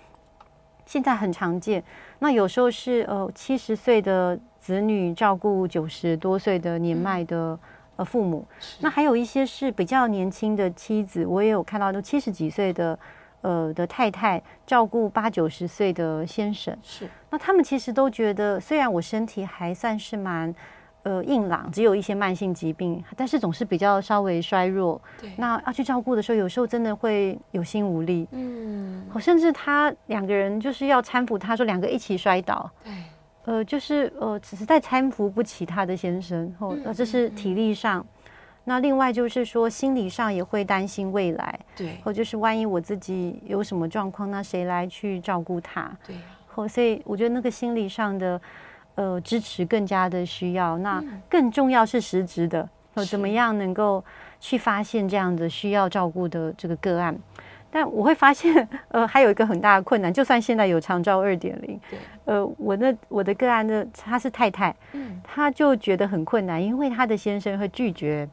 [0.85, 1.83] 现在很常见。
[2.19, 7.59] 那有时候是呃七十岁的子女照顾九十多岁的年迈的
[7.97, 12.99] 呃父母，嗯、那还有一些是比较年轻的妻子，我也有看到都七十几岁的。
[13.45, 20.53] 呃的太太照顾八九十岁的先生，是那他们其实都觉得，虽然我身体还算是蛮
[21.03, 24.99] 呃硬朗，只有一些慢性疾病，但是总是比较稍微衰弱。
[25.21, 28.27] 对，那要去照顾的时候，有时候真的会有心无力。
[28.33, 32.71] 嗯，甚至他两个人就是要搀扶，他说两个一起摔倒。
[32.83, 32.93] 对，
[33.45, 38.05] 呃，就是呃，只是在搀扶不起他的先生，哦，那这是体力上。
[38.67, 45.95] 那另外就是说，心理上也会担心未来，对，或就是万一我自己有什么状况，那谁来去照顾他？
[46.07, 48.41] 对，或所以我觉得那个心理上的
[48.95, 50.79] 呃支持更加的需要。
[50.79, 54.03] 那更重要是实质的，呃，怎么样能够
[54.41, 57.15] 去发现这样的需要照顾的这个个案？
[57.71, 68.27] 但我会发现， 呃，还有一个很大的困难，就算现在有长照二点零，对，呃，我那我的个案的他是太太，嗯，他就觉得很困难，因为他的先生会拒绝。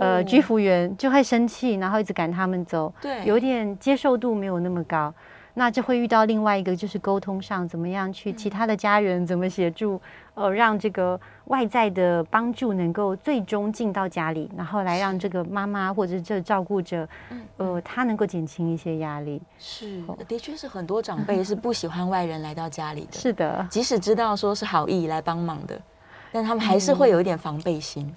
[0.00, 5.12] 呃，居服员就会生气，然后一直赶他们走，对，有点接受度没有那么高，
[5.54, 10.00] 那就会遇到另外一个，就是沟通上怎么样去，其他的家人怎么协助，
[10.34, 17.06] 呃，让这个外在的帮助能够最终进到家里，然后来让这个妈妈或者这照顾者，
[17.58, 19.42] 呃，他能够减轻一些压力。
[19.58, 25.78] 是，的确是很多长辈是不喜欢外人来到家里的， 是的，即使知道说是好意来帮忙的，
[26.32, 28.10] 但他们还是会有一点防备心。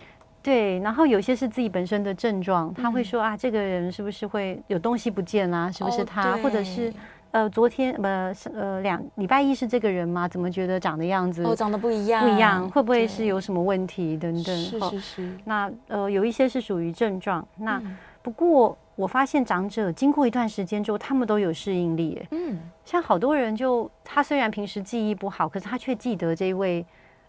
[0.45, 5.71] 对，然后有些是自己本身的症状，他会说啊，这个人是不是会有东西不见啊？
[5.71, 6.33] 是不是他？
[6.33, 6.93] 哦、或者是
[7.31, 8.03] 呃，昨天不
[8.53, 10.27] 呃两礼拜一是这个人吗？
[10.27, 14.55] 怎么觉得长的样子哦，长得不一样，不一样，会不会是有什么问题等等？
[14.55, 15.31] 是是是。
[15.45, 17.43] 那呃，有一些是属于症状。
[17.57, 22.21] 那、嗯、不过我发现长者经过一段时间之后，他们都有适应力。
[22.29, 26.85] 嗯，像好多人就他虽然平时记忆不好，可是他却记得这一位。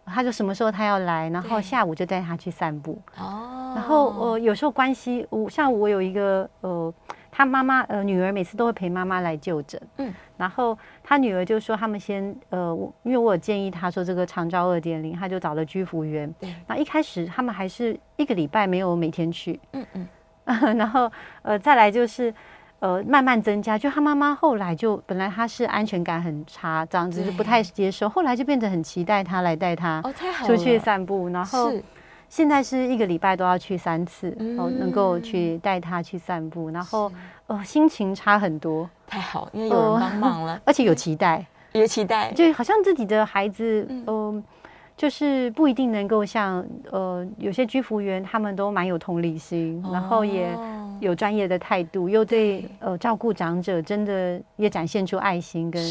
[0.07, 2.99] 他就什么时候他要来，然后下午就带他去散步。
[3.19, 6.93] 哦，然后呃，有时候关系，我像我有一个呃，
[7.31, 9.81] 他妈妈呃女儿每次都会陪妈妈来就诊。
[9.99, 16.33] 嗯，然后他女儿就说他们先呃，因为我有建议他说这个长照二点零，他就找了居服员。
[16.39, 19.59] 对，那一开始他们还是一个礼拜没有每天去。
[19.73, 20.07] 嗯嗯，
[20.79, 21.11] 然后
[21.43, 22.33] 呃再来就是。
[22.79, 30.03] 呃，慢慢增加，就他妈妈后来就本来他是安全感很差，这样子就不太接受，后来就变得很期待他来带他
[30.47, 31.73] 出去散步，然后
[32.29, 37.11] 现在是一个礼拜都要去三次，哦，能够去带他去散步，然后
[37.47, 44.45] 呃心情差很多，太好，因为有人帮忙了， 而且有期待，有期待，就好像自己的孩子，嗯，
[44.99, 50.55] 就是不一定能够像呃有些居服员他们都蛮有同理心，然后也。
[51.01, 55.83] 有专业的态度，又对呃照顾长者，真的也展现出爱心跟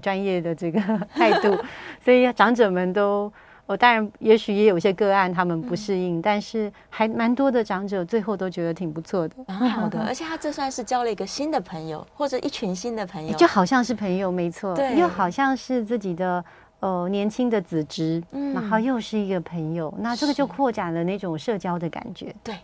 [0.00, 0.80] 专业的这个
[1.14, 1.56] 态度，
[2.04, 3.32] 所以长者们都，
[3.66, 10.00] 哦，当然也许也有些个案他们不适应，嗯、但是还蛮多的长者最后都觉得挺不错的，蛮好的。
[10.06, 16.44] 而且他这算是交了一个新的朋友，或者一群新的朋友，就好像是朋友，没错，对，又好像是自己的
[16.80, 22.54] 呃年轻的子侄，嗯，然后又是一个朋友，那这个就扩展了那种社交的感觉，对。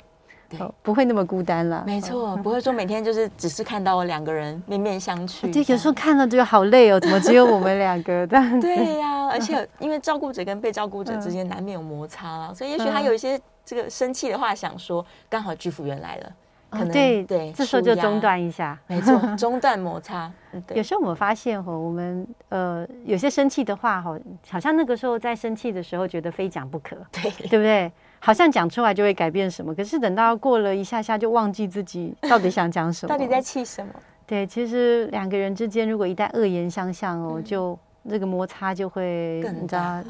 [0.48, 1.82] 对，不会那么孤单了。
[1.86, 5.52] 没错，不会说每天就是只是看到两个人面面相觑。
[5.52, 8.26] 对，有时候看了就好累哦，怎么只有我们两个？
[8.60, 16.32] 对呀， 而且因为照顾者跟被照顾者之间难免有摩擦了，所以也许他有一些这个生气的话想说，刚好居服员来了，
[16.70, 18.78] 可能对对，这时候就中断一下。
[18.86, 20.30] 没错， 中断摩擦。
[20.74, 24.16] 有时候我们发现哈，我们呃有些生气的话哈，
[24.48, 27.90] 好像那个时候在生气的时候觉得非讲不可，对对不对？
[28.26, 33.92] 好像讲出来就会改变什么，可是等到过了一下下就忘记自己到底想讲什么，到底在气什么？
[34.26, 40.02] 对，其实两个人之间如果一旦恶言相向哦，嗯、就那个摩擦就会更加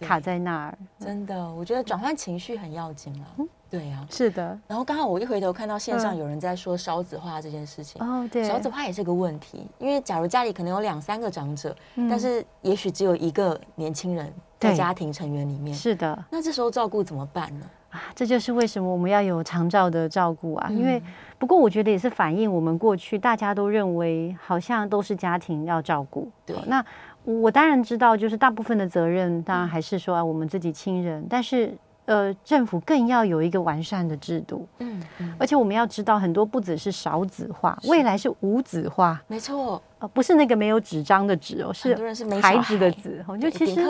[0.00, 0.78] 卡在那儿。
[0.98, 3.28] 真的，我觉得转换情绪很要紧啊。
[3.36, 4.58] 嗯对呀，是的。
[4.66, 8.02] 然后刚好我一回头看到线上有人在说少子化这件事情。
[8.02, 11.76] 哦，对，少子化也是个问题，因为假如家里可能有两三个长者，
[12.08, 15.74] 但是也许只有一个年轻人在家庭成员里面。
[15.74, 16.24] 是的。
[16.30, 17.66] 那这时候照顾怎么办呢？
[17.90, 20.68] 啊，这就是为什么我们要有长照的照顾啊。
[20.70, 21.02] 因为
[21.38, 26.30] 不过我觉得也是反映我们过去大家都认为好像都是家庭要照顾。
[26.46, 26.54] 对。
[26.66, 26.84] 那
[27.24, 31.76] 我当然知道，就是大部分的责任当然还是说啊我们自己亲人，但是。
[32.06, 41.94] 呃，政府更要有一个完善的制度，嗯，嗯，而且我们要知道，很多不只是少子化，未来是无子化，没错，呃，不是那个没有纸张的纸哦，是
[42.42, 43.86] 孩子的子，哦，就其实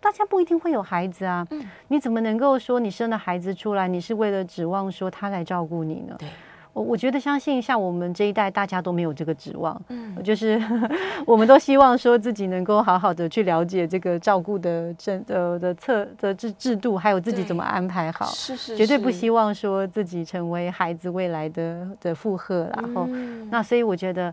[0.00, 6.14] 大家不一定会有孩子啊，嗯，你怎么能够说你生了孩子出来，你是为了指望说他来照顾你呢？
[6.18, 6.28] 对。
[6.74, 10.62] 我我觉得相信像我们这一代，大家都没有这个指望，嗯，就是
[11.26, 23.08] 我们都希望说自己能够好好的去了解这个照顾的政呃的策的制制度，还有自己怎么安排好，是是，绝对不希望说自己成为孩子未来的的负荷，然后
[23.50, 24.32] 那所以我觉得，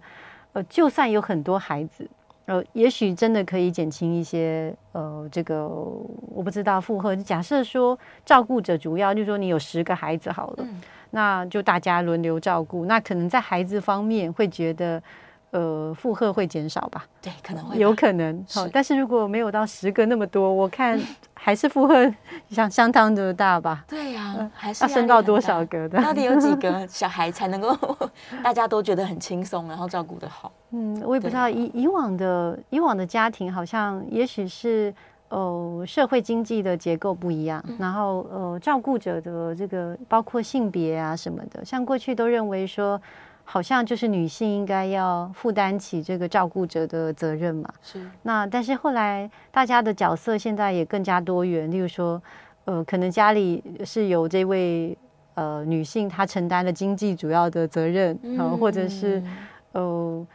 [0.54, 2.08] 呃，就算有很多孩子，
[2.46, 7.16] 呃，也许真的可以减轻一些呃这个我不知道负荷。
[7.16, 10.68] 假设说照顾者主要就是说你有十个孩子好了。
[11.12, 15.02] 那就大家轮流照顾，那可能在孩子方面会觉得，
[15.56, 17.06] 呃，负荷会减少吧？
[17.22, 18.46] 对，可能会有可能。
[18.52, 21.00] 好，但是如果没有到十个那么多，我看
[21.34, 22.14] 还是负荷
[22.50, 23.86] 相相当的大吧？
[23.88, 26.04] 对呀，还是要升到多少个的？
[26.04, 27.74] 到底有几个 小孩才能够
[28.44, 30.52] 大家都觉得很轻松，然后照顾得好？
[30.72, 31.50] 嗯，我也不知道。
[31.50, 34.94] 以以往的以往的家庭，好像也许是。
[35.30, 43.02] 呃，社会经济的结构不一样，然后呃，照顾者的这个包括性别啊什么的，像过去都认为说，
[43.46, 47.74] 好像就是女性应该要负担起这个照顾者的责任嘛。
[47.82, 48.06] 是。
[48.24, 52.22] 那但是后来大家的角色现在也更加多元，例如说，
[52.66, 54.98] 呃，可能家里是由这位
[55.36, 59.24] 呃女性她承担了经济主要的责任，然后或者是
[59.72, 60.28] 呃。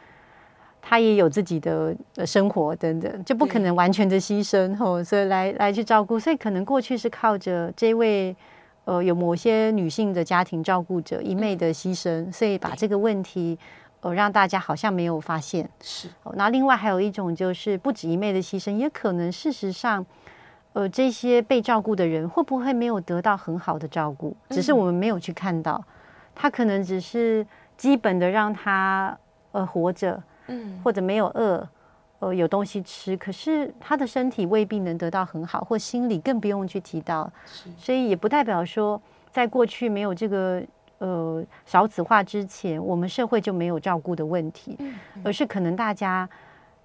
[0.83, 1.95] 他也有自己的
[2.25, 8.35] 生活等等，就不可能完全的牺牲吼，所以来来去照顾，所以可能过去是靠着这位
[8.85, 13.57] 呃有某些女性的家庭照顾者一昧的牺牲，所以把这个问题
[14.01, 15.69] 呃让大家好像没有发现。
[15.81, 20.05] 是，那另外还有一种就是不止一昧的牺牲，也可能事实上
[20.73, 25.83] 呃这些被照顾的人会不会没有得到很好的照顾，只是我们没有去看到，
[26.33, 27.45] 他可能只是
[27.77, 29.17] 基本的让他
[29.51, 30.21] 呃活着。
[30.47, 31.65] 嗯，或者没有饿，
[32.21, 39.01] 呃，有东西吃，可是他的身体未必能得到很好，或心理更不用去提到，是所以也不代表说，
[39.31, 40.61] 在过去没有这个
[40.99, 46.29] 呃少子化之前，我们社会就没有照顾的问题，嗯嗯、而是可能大家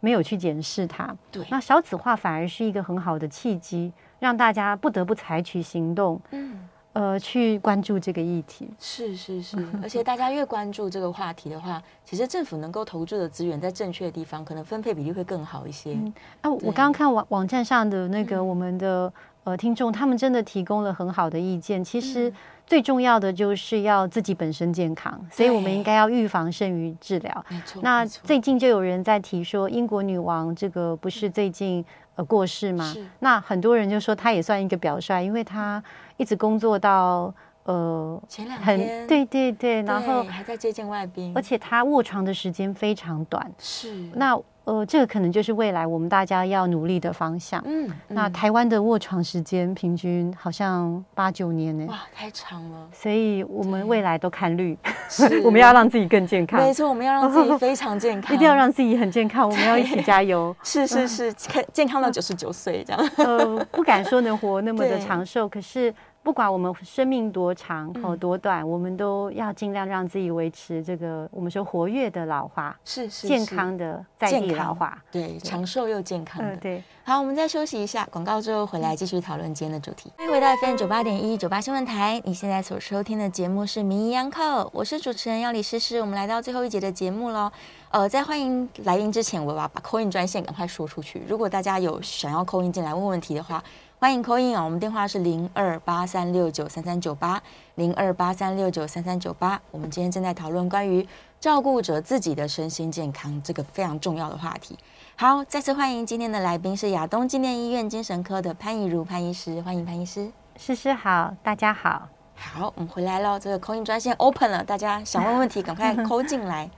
[0.00, 1.14] 没有去检视它。
[1.30, 6.18] 对，那少子化反而是一个很好的契机，让大家不得不采取行动。
[6.30, 6.66] 嗯。
[6.96, 15.92] 呃，去关注这个议题是是是， 而且大家越关注这个话题的话，其实政府能够投注的资源在正确的地方，可能分配比例会更好一些。
[15.92, 19.12] 嗯、啊，我刚刚看网网站上的那个我们的、
[19.44, 21.84] 嗯、呃听众，他们真的提供了很好的意见。
[21.84, 22.32] 其实
[22.66, 27.44] 最重要的就是要自己本身健康，嗯、所以我们应该要预防胜于治疗。
[27.50, 27.82] 没错。
[27.82, 31.84] 那最近就有人在提说，英国女王这个不是最近。
[32.16, 35.82] 呃，过世嘛，那很多人就说他也算一个表率，因为他
[36.16, 37.32] 一直工作到
[37.66, 44.36] 呃前两天，很对对对，然后还在接见外宾，而且他卧床的时间非常短，是那。
[44.66, 47.62] 呃，这个可能就是未来我们大家要努力的方向。
[47.66, 52.88] 嗯，那台湾的卧床时间平均好像八九年呢，哇，太长了。
[52.90, 54.76] 所以我们未来都看绿，
[55.44, 56.60] 我们要让自己更健康。
[56.60, 59.48] 没错，我们要让自己 非常健康，一定要让自己很健康。
[59.48, 60.52] 我们要一起加油。
[60.64, 63.10] 是是是，健健康到九十九岁这样。
[63.18, 65.94] 呃，不敢说能活那么的长寿，可是。
[66.26, 76.52] 不管我们生命多长或多短，嗯，我们都要尽量让自己维持这个我们说活跃的老化，是是，是健康的在地老化，对，长寿又健康的。
[76.52, 76.82] 嗯，对。
[77.04, 80.10] 好，我们再休息一下，广告之后回来继续讨论今天的主题。
[80.16, 86.00] 欢迎回到 FM 九八点一九八新闻台，你现在所收听的节目是《名医央叩》，我是主持人要李诗诗。
[86.00, 87.52] 我们来到最后一节的节目喽。
[87.90, 91.22] 呃，在欢迎来宾之前，我要把 call in 专线赶快说出去。
[91.28, 93.62] 如果大家有想要 call in 进来问问题的话。
[93.98, 94.62] 欢迎 call in 啊！
[94.62, 97.42] 我们电话是零二八三六九三三九八
[97.76, 99.58] 零二八三六九三三九八。
[99.70, 101.08] 我们今天正在讨论关于
[101.40, 104.78] 照顾者自己的身心健康这个非常重要的话题。
[105.16, 110.30] 好，再次欢迎今天的来宾是亚东纪念医院精神科的潘怡如潘医师，欢迎潘医师。
[110.58, 112.06] 诗诗好，大家好。
[112.34, 116.70] 好，我们回来了，这个 call in 专线 open 了，大家想问问题赶快 call 进来。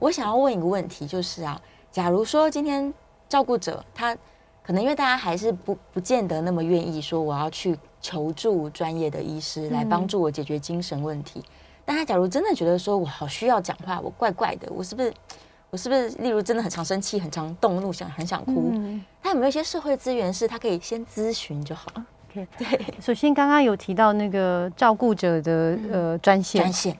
[0.00, 1.60] 我想要问一个问题，就是啊，
[1.92, 2.92] 假如说今天
[3.28, 4.16] 照顾者他。
[4.66, 11.40] 可能因为大家还是不不见得那么愿意说我要去求助专业的医师来帮助我解决精神问题。
[11.40, 11.44] 嗯、
[11.84, 15.12] 但他假如真的觉得说我好需要讲话，我怪怪的，我是不是
[15.68, 18.70] 我是不是例如真的很常生气、很常动怒、想很想哭？
[18.72, 22.06] 嗯、他有没有一些社会资源是他可以先咨询就好了？
[22.56, 22.66] 对，
[23.00, 26.96] 首先刚刚有提到那个照顾者的呃专线，专线，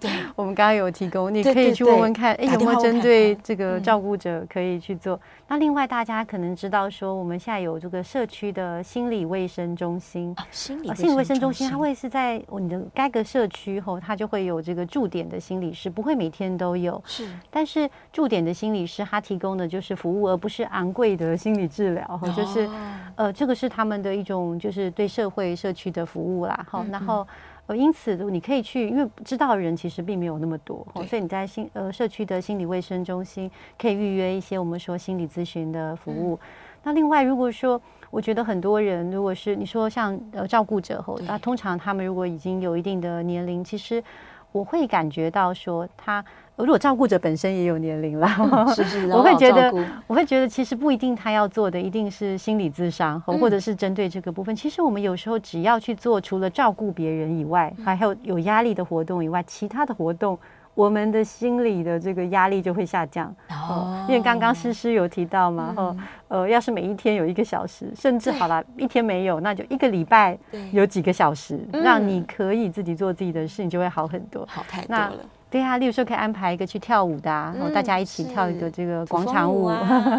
[0.00, 5.18] 对， 我们刚刚有提供，你可以去问问看，哎，有没有针对这个照顾者可以去做？
[5.48, 11.10] 那另外大家可能知道说，我们现在有这个社区的心理卫生中心，心理心。
[11.10, 22.68] 理卫生中心，它会是在你的该个社区后，它就会有这个驻点的心理师，不会每天都有，是，但是驻点的心理师他提供的就是服务，而不是昂贵的心理治疗，就是
[23.14, 24.75] 呃，这个是他们的一种就是。
[24.76, 27.26] 是对社会社区的服务啦，好，然后
[27.66, 36.38] 呃，因此你可以去，因为知道的人其实并没有那么多，所以你在心呃社区的心理卫生中心可以预约一些我们说心理咨询的服务。
[36.82, 44.04] 那另外，如果说我觉得很多人，如果是你说像呃照顾者后，那通常他们如果已经有一定的年龄，其实
[44.52, 46.22] 我会感觉到说他。
[46.56, 48.28] 如果照顾者本身也有年龄了，
[48.74, 49.70] 是是， 我会觉得，
[50.06, 54.54] 我会觉得其实不一定他要做的一定是心理咨商，或者是针对这个部分。
[54.54, 60.38] 嗯、其实我们有时候只要去做，除了照顾别人以外，还有有压力的活动以外，其他的活动，
[60.74, 63.34] 我们的心理的这个压力就会下降。
[63.50, 65.98] 哦，因为刚刚诗诗有提到嘛，哈、嗯，
[66.28, 70.38] 呃，要是每一天有一个小时，甚至好了，一天没有，那就一个礼拜
[70.72, 74.46] 有几个小时，让你可以自己做自己的事，你就会好很多。
[74.48, 75.12] 好太多了。
[75.56, 79.72] 对啊，例如说可以安排一个去跳舞的，啊，然后大家一起跳一个这个广场舞，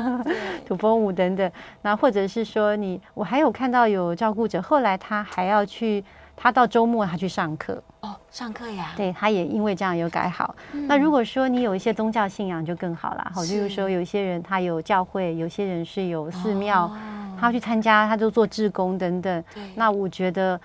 [0.65, 1.51] 土风舞等等。
[1.83, 6.03] 那或者是说你，我还有看到有照顾者，后来他还要去，
[6.35, 8.93] 他到周末他去上课哦，上课呀。
[8.97, 10.55] 对，他也因为这样有改好。
[10.87, 16.91] 那如果说你有一些宗教信仰就更好了，好，例如说有一些人他有教会，有些人是有寺庙，
[17.39, 19.43] 他要去参加，他就做志工等等。
[19.75, 20.59] 那我觉得。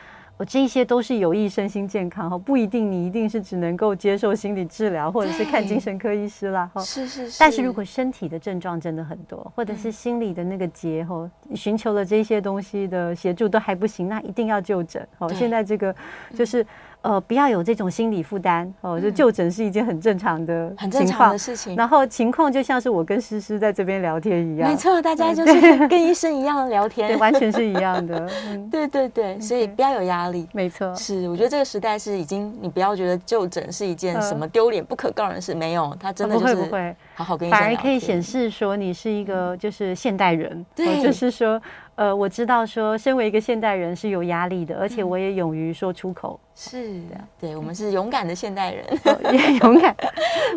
[0.47, 6.81] 这些都是有益身心健康哈，不一定你一定是只能够接受心理治疗或者是看精神科医师啦哈。
[6.83, 7.37] 是是是。
[7.39, 15.07] 但是如果身体的症状真的很多，或者是心理的那个结哈，寻求了这些东西的协助都还不行，那一定要就诊。
[15.19, 15.95] 好，现在这个
[16.35, 16.67] 就是。
[17.03, 21.75] 呃，不要有这种心理负担哦，就就诊是一件很正常的，很正常的事情。
[21.77, 28.29] 然后情况就像是我跟诗诗在这边聊天一样，没错，大家就是跟医生一样聊天，对，完全是一样的。
[28.47, 30.95] 嗯、 对对对，所以不要有压力，没错。
[30.95, 41.61] 是，我觉得这个时代是已经，你不要觉得就诊是一件什么丢脸不可告人的事，没有，他真的就是不会不会好好跟医生反而可以显示说你是一个就是现代人，对，就是说。
[41.95, 46.41] 呃，我知道说，身为一个现代人是有压力的，而且我也勇于说出口。
[46.55, 48.85] 是的，对，我们是勇敢的现代人，
[49.31, 49.95] 也 勇敢。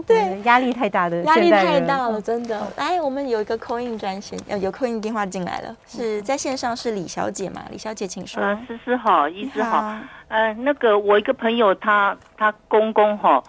[0.08, 2.66] 对，压力太大的，压力太大了，真的。
[2.78, 7.64] 来，我们有一个 call in 专线，呃，有 call in 电话进来了，是在线上是李小姐嘛？
[7.70, 8.42] 李小姐，请说。
[8.42, 9.94] 呃，思思好，医师好。
[10.30, 13.44] 呃，那个我一个朋友，他他公公哈，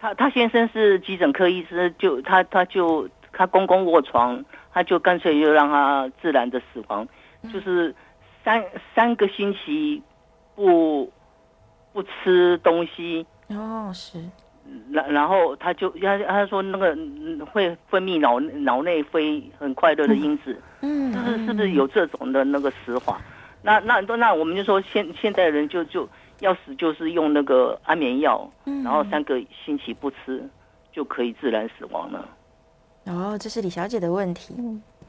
[0.00, 7.06] 他他先生是急诊科医师，就他他就他公公卧床，他就干脆就让他自然的死亡。
[7.52, 7.94] 就是
[8.44, 8.64] 三
[8.94, 10.02] 三个星期
[10.54, 11.12] 不
[11.92, 13.26] 不吃东西。
[13.48, 14.22] 哦，是，
[14.90, 16.94] 然然后他就他他说那个
[17.46, 23.20] 会分泌脑脑内啡很快乐的因子，嗯，就是是不是有这种的那个死法？
[23.62, 26.08] 那那那我们就说现现代人就就
[26.40, 30.46] 要死就是用那个安眠药，然后三个星期不吃
[30.92, 32.28] 就可以自然死亡了。
[33.06, 34.54] 哦，这是李小姐的问题，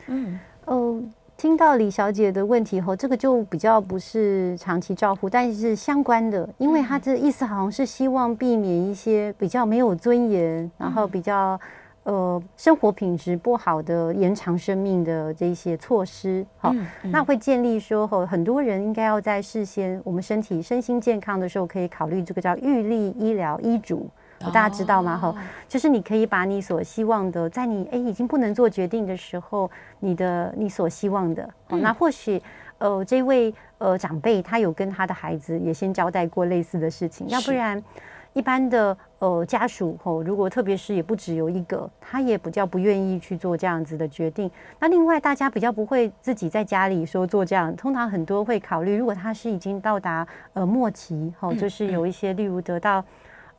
[0.07, 0.39] 嗯。
[0.65, 1.03] 哦。
[1.39, 11.57] 听到李小姐的问题后，这个就比较不是长期照护，但是相关的，因为她的意思好像是希望避免一些比较没有尊严，然后比较
[12.03, 16.45] 呃生活品质不好的延长生命的这些措施。
[16.57, 24.09] 好，那会建立说，很多人应该要在事先我们身体身心健康的时候，可以考虑这个叫预立医疗医嘱。
[24.39, 25.17] 大家知道吗？
[25.17, 25.35] 哈，
[25.67, 29.69] 就是你可以把你所希望的，在你哎已经不能做决定的时候，
[29.99, 32.41] 你的你所希望的，嗯、那或许
[32.77, 37.83] 呃这位呃长辈他有跟他的孩子也先交代过类似的事情，要不然
[38.31, 44.49] 一般的呃家属吼，如果特别是也不只有一个，他也比较不愿意去做这样子的决定。
[44.79, 53.03] 那另外大家比较不会自己在家里说做这样，通常很多会考虑，如果他是已经到达呃末期吼，就是有一些例如得到。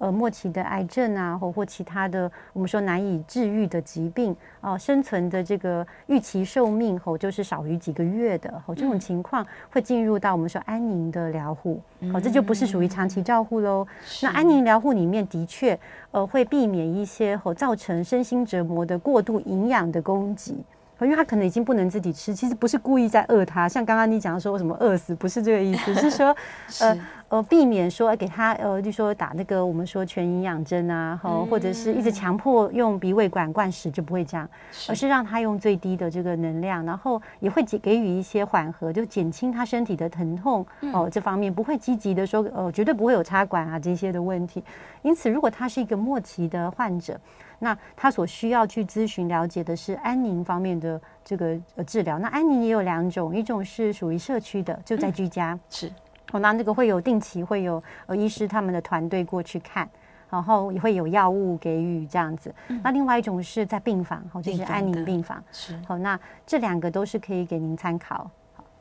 [0.00, 11.78] 呃，末期的癌症啊，或或其他的，我们说难以治愈的疾病啊，生存的这个预期寿命吼，就是少于几个月的吼，这种情况会进入到我们说安宁的疗护，
[12.10, 13.86] 好，这就不是属于长期照护喽。
[14.22, 15.78] 那安宁疗护里面的确，
[16.12, 20.56] 呃，会避免一些吼造成身心折磨的过度营养的供给。
[21.04, 26.36] 因为他可能已经不能自己吃，其实不是故意在饿他，像刚刚你讲说什么饿死，不是这个意思， 是说
[26.80, 26.98] 呃
[27.28, 34.48] 呃避免说给他呃就说打那个我们说全营养针啊，或或者是一直强迫用鼻胃管灌食就不会这样，
[34.88, 44.62] 而是让他用最低的这个能量，然后也会给给予一些缓和，就减轻他身体的疼痛哦、呃、这方面不会积极的说呃绝对不会有插管啊这些的问题，
[45.02, 47.18] 因此如果他是一个末期的患者。
[47.60, 52.18] 那他所需要去咨询了解的是安宁方面的这个呃治疗。
[52.18, 55.92] 那安宁也有两种，一种是属于社区的，就在居家，嗯、是。
[56.32, 59.88] 哦，那那个会有定期会有呃医师他们的团队过去看，
[60.30, 62.54] 然后也会有药物给予这样子。
[62.68, 65.42] 嗯、那另外一种是在病房，哦，就是安宁病房。
[65.52, 65.78] 是。
[65.86, 68.30] 好，那这两个都是可以给您参考。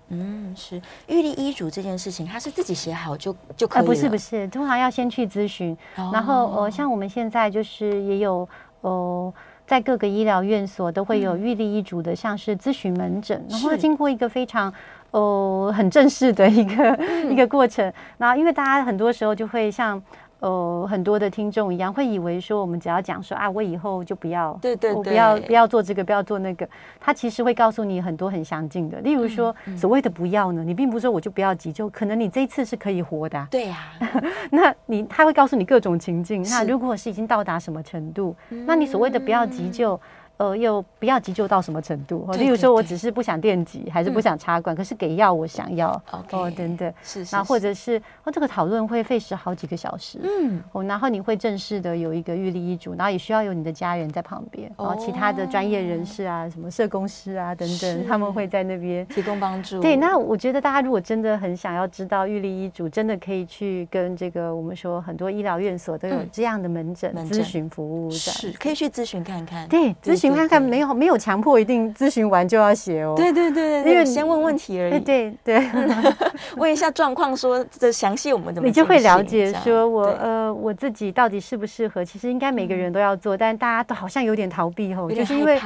[0.10, 3.88] 嗯，是预立医嘱这件事情，他是自己写好就就可以了？
[3.88, 8.48] 呃，不是不是，通常要先去咨询，哦、然后呃，像我们现在就是也有。
[8.82, 9.34] 哦，
[9.66, 14.74] 在各个医疗院所都会有预立医嘱的，像是咨询门诊，然后经过一个非常
[15.12, 17.00] 哦很正式的一个
[17.30, 17.92] 一个过程。
[18.18, 20.02] 那因为大家很多时候就会像。
[20.40, 26.68] 呃，很多的听众一样会以为说，我们只要讲说啊，我以后就不要，对对对，我不要不要做这个，不要做那个。
[27.00, 33.48] 他其实会告诉你很多很详尽的，例如说，嗯嗯、所谓的不要呢，你并不是说我就不要急救，可能你这一次是可以活的、啊。
[33.52, 36.42] 对呀、啊， 那你他会告诉你各种情境。
[36.44, 38.36] 那如果是已经到达什么程度，
[38.66, 39.96] 那你所谓的不要急救。
[39.96, 40.00] 嗯
[40.40, 42.26] 呃，又不要急救到什么程度？
[42.38, 45.92] 例如说，我只是不想电击，还是不想插管，可是给药我想要
[46.32, 48.02] 哦，等等，是是，那或者是。
[48.24, 59.82] 哦，这个讨论会费时好几个小时，嗯，哦，然后你会正式的有一个预立医嘱，然后也需要有你的家人在旁边，然后其他的专业人士啊，什么社工师啊等等，他们会在那边提供帮助。
[59.82, 71.20] 对，那我觉得大家如果真的很想要知道预立医嘱，真的可以去跟这个我们说很多医疗院所都有这样的门诊咨询服务，是可以去咨询看看，对，咨询看看没有没有。
[71.20, 73.14] 强迫一定咨询完就要写哦。
[73.16, 75.00] 对对对，因为先问问题而已。
[75.02, 75.70] 对对，
[76.56, 82.06] 问一下状况，说这详细我们怎么，你就会了解说我呃我自己到底适不适合。
[82.06, 85.60] 其实应该每个人都要做，但大家都好像有点逃避吼，就是因为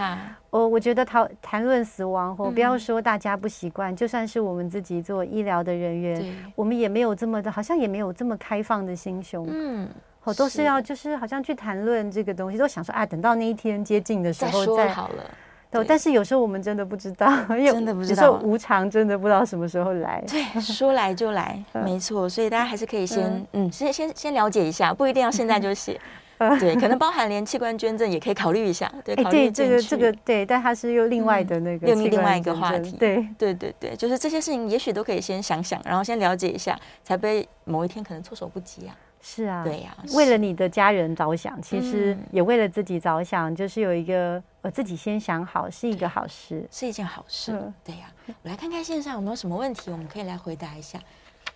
[0.49, 9.47] 我，我觉得讨谈论死亡吼，不要说大家不习惯，就算是我们自己做医疗的人员，我们也没有这么的，好像也没有这么开放的心胸。
[9.47, 9.87] 嗯。
[10.23, 15.23] 我都是要，就是好像去谈论这个东西，都想说啊，等到那一天接近的时候再，再好了。
[15.71, 20.23] 对，但是有时候我们真的不知道， 真的不知道，有时候无常，真的不知道什么时候来。
[20.27, 22.29] 对，说来就来， 没错。
[22.29, 25.99] 所以大家还是可以先，嗯，先先先了解一下，不一定要现在就写。
[26.59, 28.91] 对，可能包含连器官捐赠也可以考虑一下。
[29.05, 32.97] 对，哎，对，这个这个对，但它是又另外的那个另另外一个话题。
[32.97, 38.95] 对对对对，就是这些事情，也许都可以先想想，然后先了解一下，才不会某一天可能措手不及啊。
[39.25, 47.51] 是啊，对呀，为了你的家人着想，其实也为了自己着想，就是有一个我自己先想好，是一个好事，是一件好事。
[47.85, 50.99] 对呀，我来看看线上有没有什么问题，我们可以来回答一下。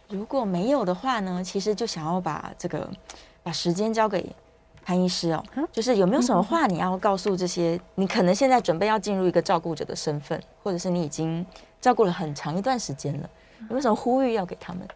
[0.07, 2.89] 如果没有的话呢，其实就想要把这个
[3.43, 4.33] 把时间交给
[4.85, 11.45] 潘医师哦，就是有没有什么话你要告诉这些你可能现在准备要进入一个照顾者的身份，或者是你已经
[11.81, 14.87] 照顾了很长一段时间了，有没有什么呼吁要给他们？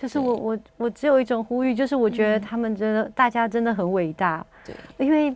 [0.00, 4.46] 就是我我我只有一种呼吁，就是我觉得他们真的，嗯、大家真的很伟大。
[4.64, 4.74] 对，
[5.04, 5.34] 因为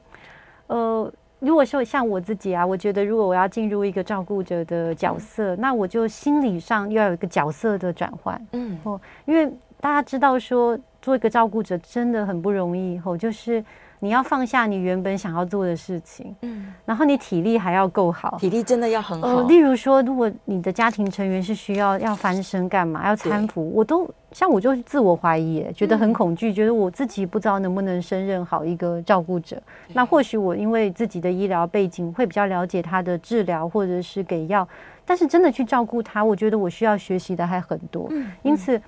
[0.69, 8.41] 呃，如果说像我自己啊，我觉得如果我要进入一个照顾者的角色，嗯、那我就心理上要有一个角色的转换。
[8.53, 13.01] 嗯，哦，因为大家知道说做一个照顾者真的很不容易。
[13.05, 13.65] 哦，就是。
[14.03, 19.29] 你要放下你原本想要做的事情，嗯，然后你体力还要够好，体力真的要很好。
[19.29, 29.63] 呃，例如说，如果你的家庭成员是需要要翻身干嘛，要搀扶，我都像我就自我怀疑，觉得很恐惧，觉得我自己不知道能不能胜任好一个照顾者。
[29.93, 34.67] 那或许我因为自己的医疗背景会比较了解他的治疗或者是给药，
[35.07, 38.11] 但是真的去照顾他，我觉得我需要学习的还很多，
[38.43, 38.83] 因此。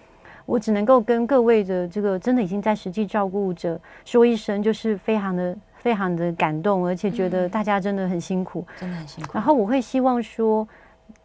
[0.47, 9.31] 我只能够跟各位的这个真的已经在实际照顾者说一声，就是非常的非常的感动，而且觉得大家真的很辛苦，真的很辛苦。
[9.35, 10.67] 然后我会希望说，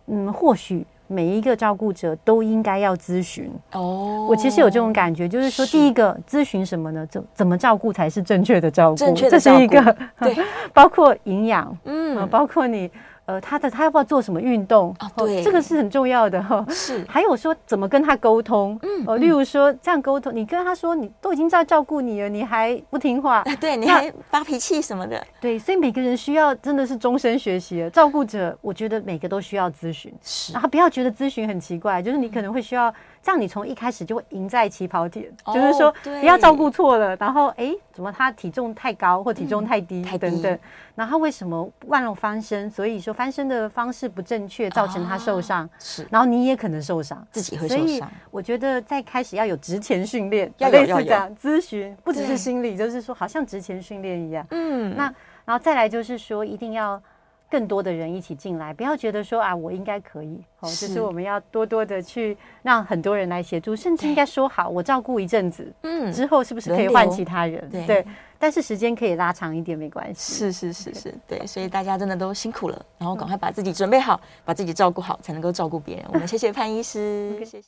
[0.08, 4.28] 嗯，或许每一个照顾者都应该要咨询哦。
[4.30, 7.06] 我其实有这种感觉，就是说，第一个咨询什么呢？
[7.08, 8.96] 怎怎么照顾才是正确的照顾？
[8.96, 10.36] 正确的照顾，这是一个对，
[10.74, 12.90] 包括营养，嗯，包括你。
[13.30, 14.90] 呃，他的他要不要做什么运动？
[15.00, 16.66] 哦，对，这个是很重要的哈。
[16.70, 18.76] 是， 还有说怎么跟他沟通？
[18.82, 25.24] 嗯，哦，例如说这样沟通，你跟他说你都已经在照顾你了，你还不听话，对，你还发脾气什么的。
[25.40, 27.88] 对，所以每个人需要真的是终身学习。
[27.94, 32.92] 照顾者，我觉得每个都需要咨询，是，然后不要觉得咨询很奇怪，就是你可能会需要。
[33.22, 40.60] 这样你从一开始就会赢在起跑点，哦、就是说不要照顾错了，然后哎，怎么他体重太高或体重太低、嗯、等等，
[40.96, 42.70] 然后为什么忘了翻身？
[42.72, 45.70] 所以说翻身的方式不正确，造成他受伤。
[46.10, 47.86] 然后你也可能受伤，自己会受伤。
[47.86, 48.02] 所以
[48.32, 54.46] 我觉得在开始要有职前训练，要类似这样咨询，不只是心理，就是说好像职前训练一样。
[54.52, 55.14] 嗯，那
[55.46, 57.02] 然后再来就是说一定要。
[57.50, 67.68] 更多的人一起进来，不要觉得说啊，我应该可以哦，就是我们要多多的去让很多人来协助，甚至应该说好，我照顾一阵子，嗯，之后是不是可以换其他人？
[67.88, 68.06] 对，
[68.38, 70.34] 但是时间可以拉长一点，没关系。
[70.34, 76.06] 是是是是，对，所以大家真的都辛苦了，然后赶快把自己准备好，把自己照顾好，才能够照顾别人。
[76.14, 77.62] 我们谢谢潘医师，谢谢。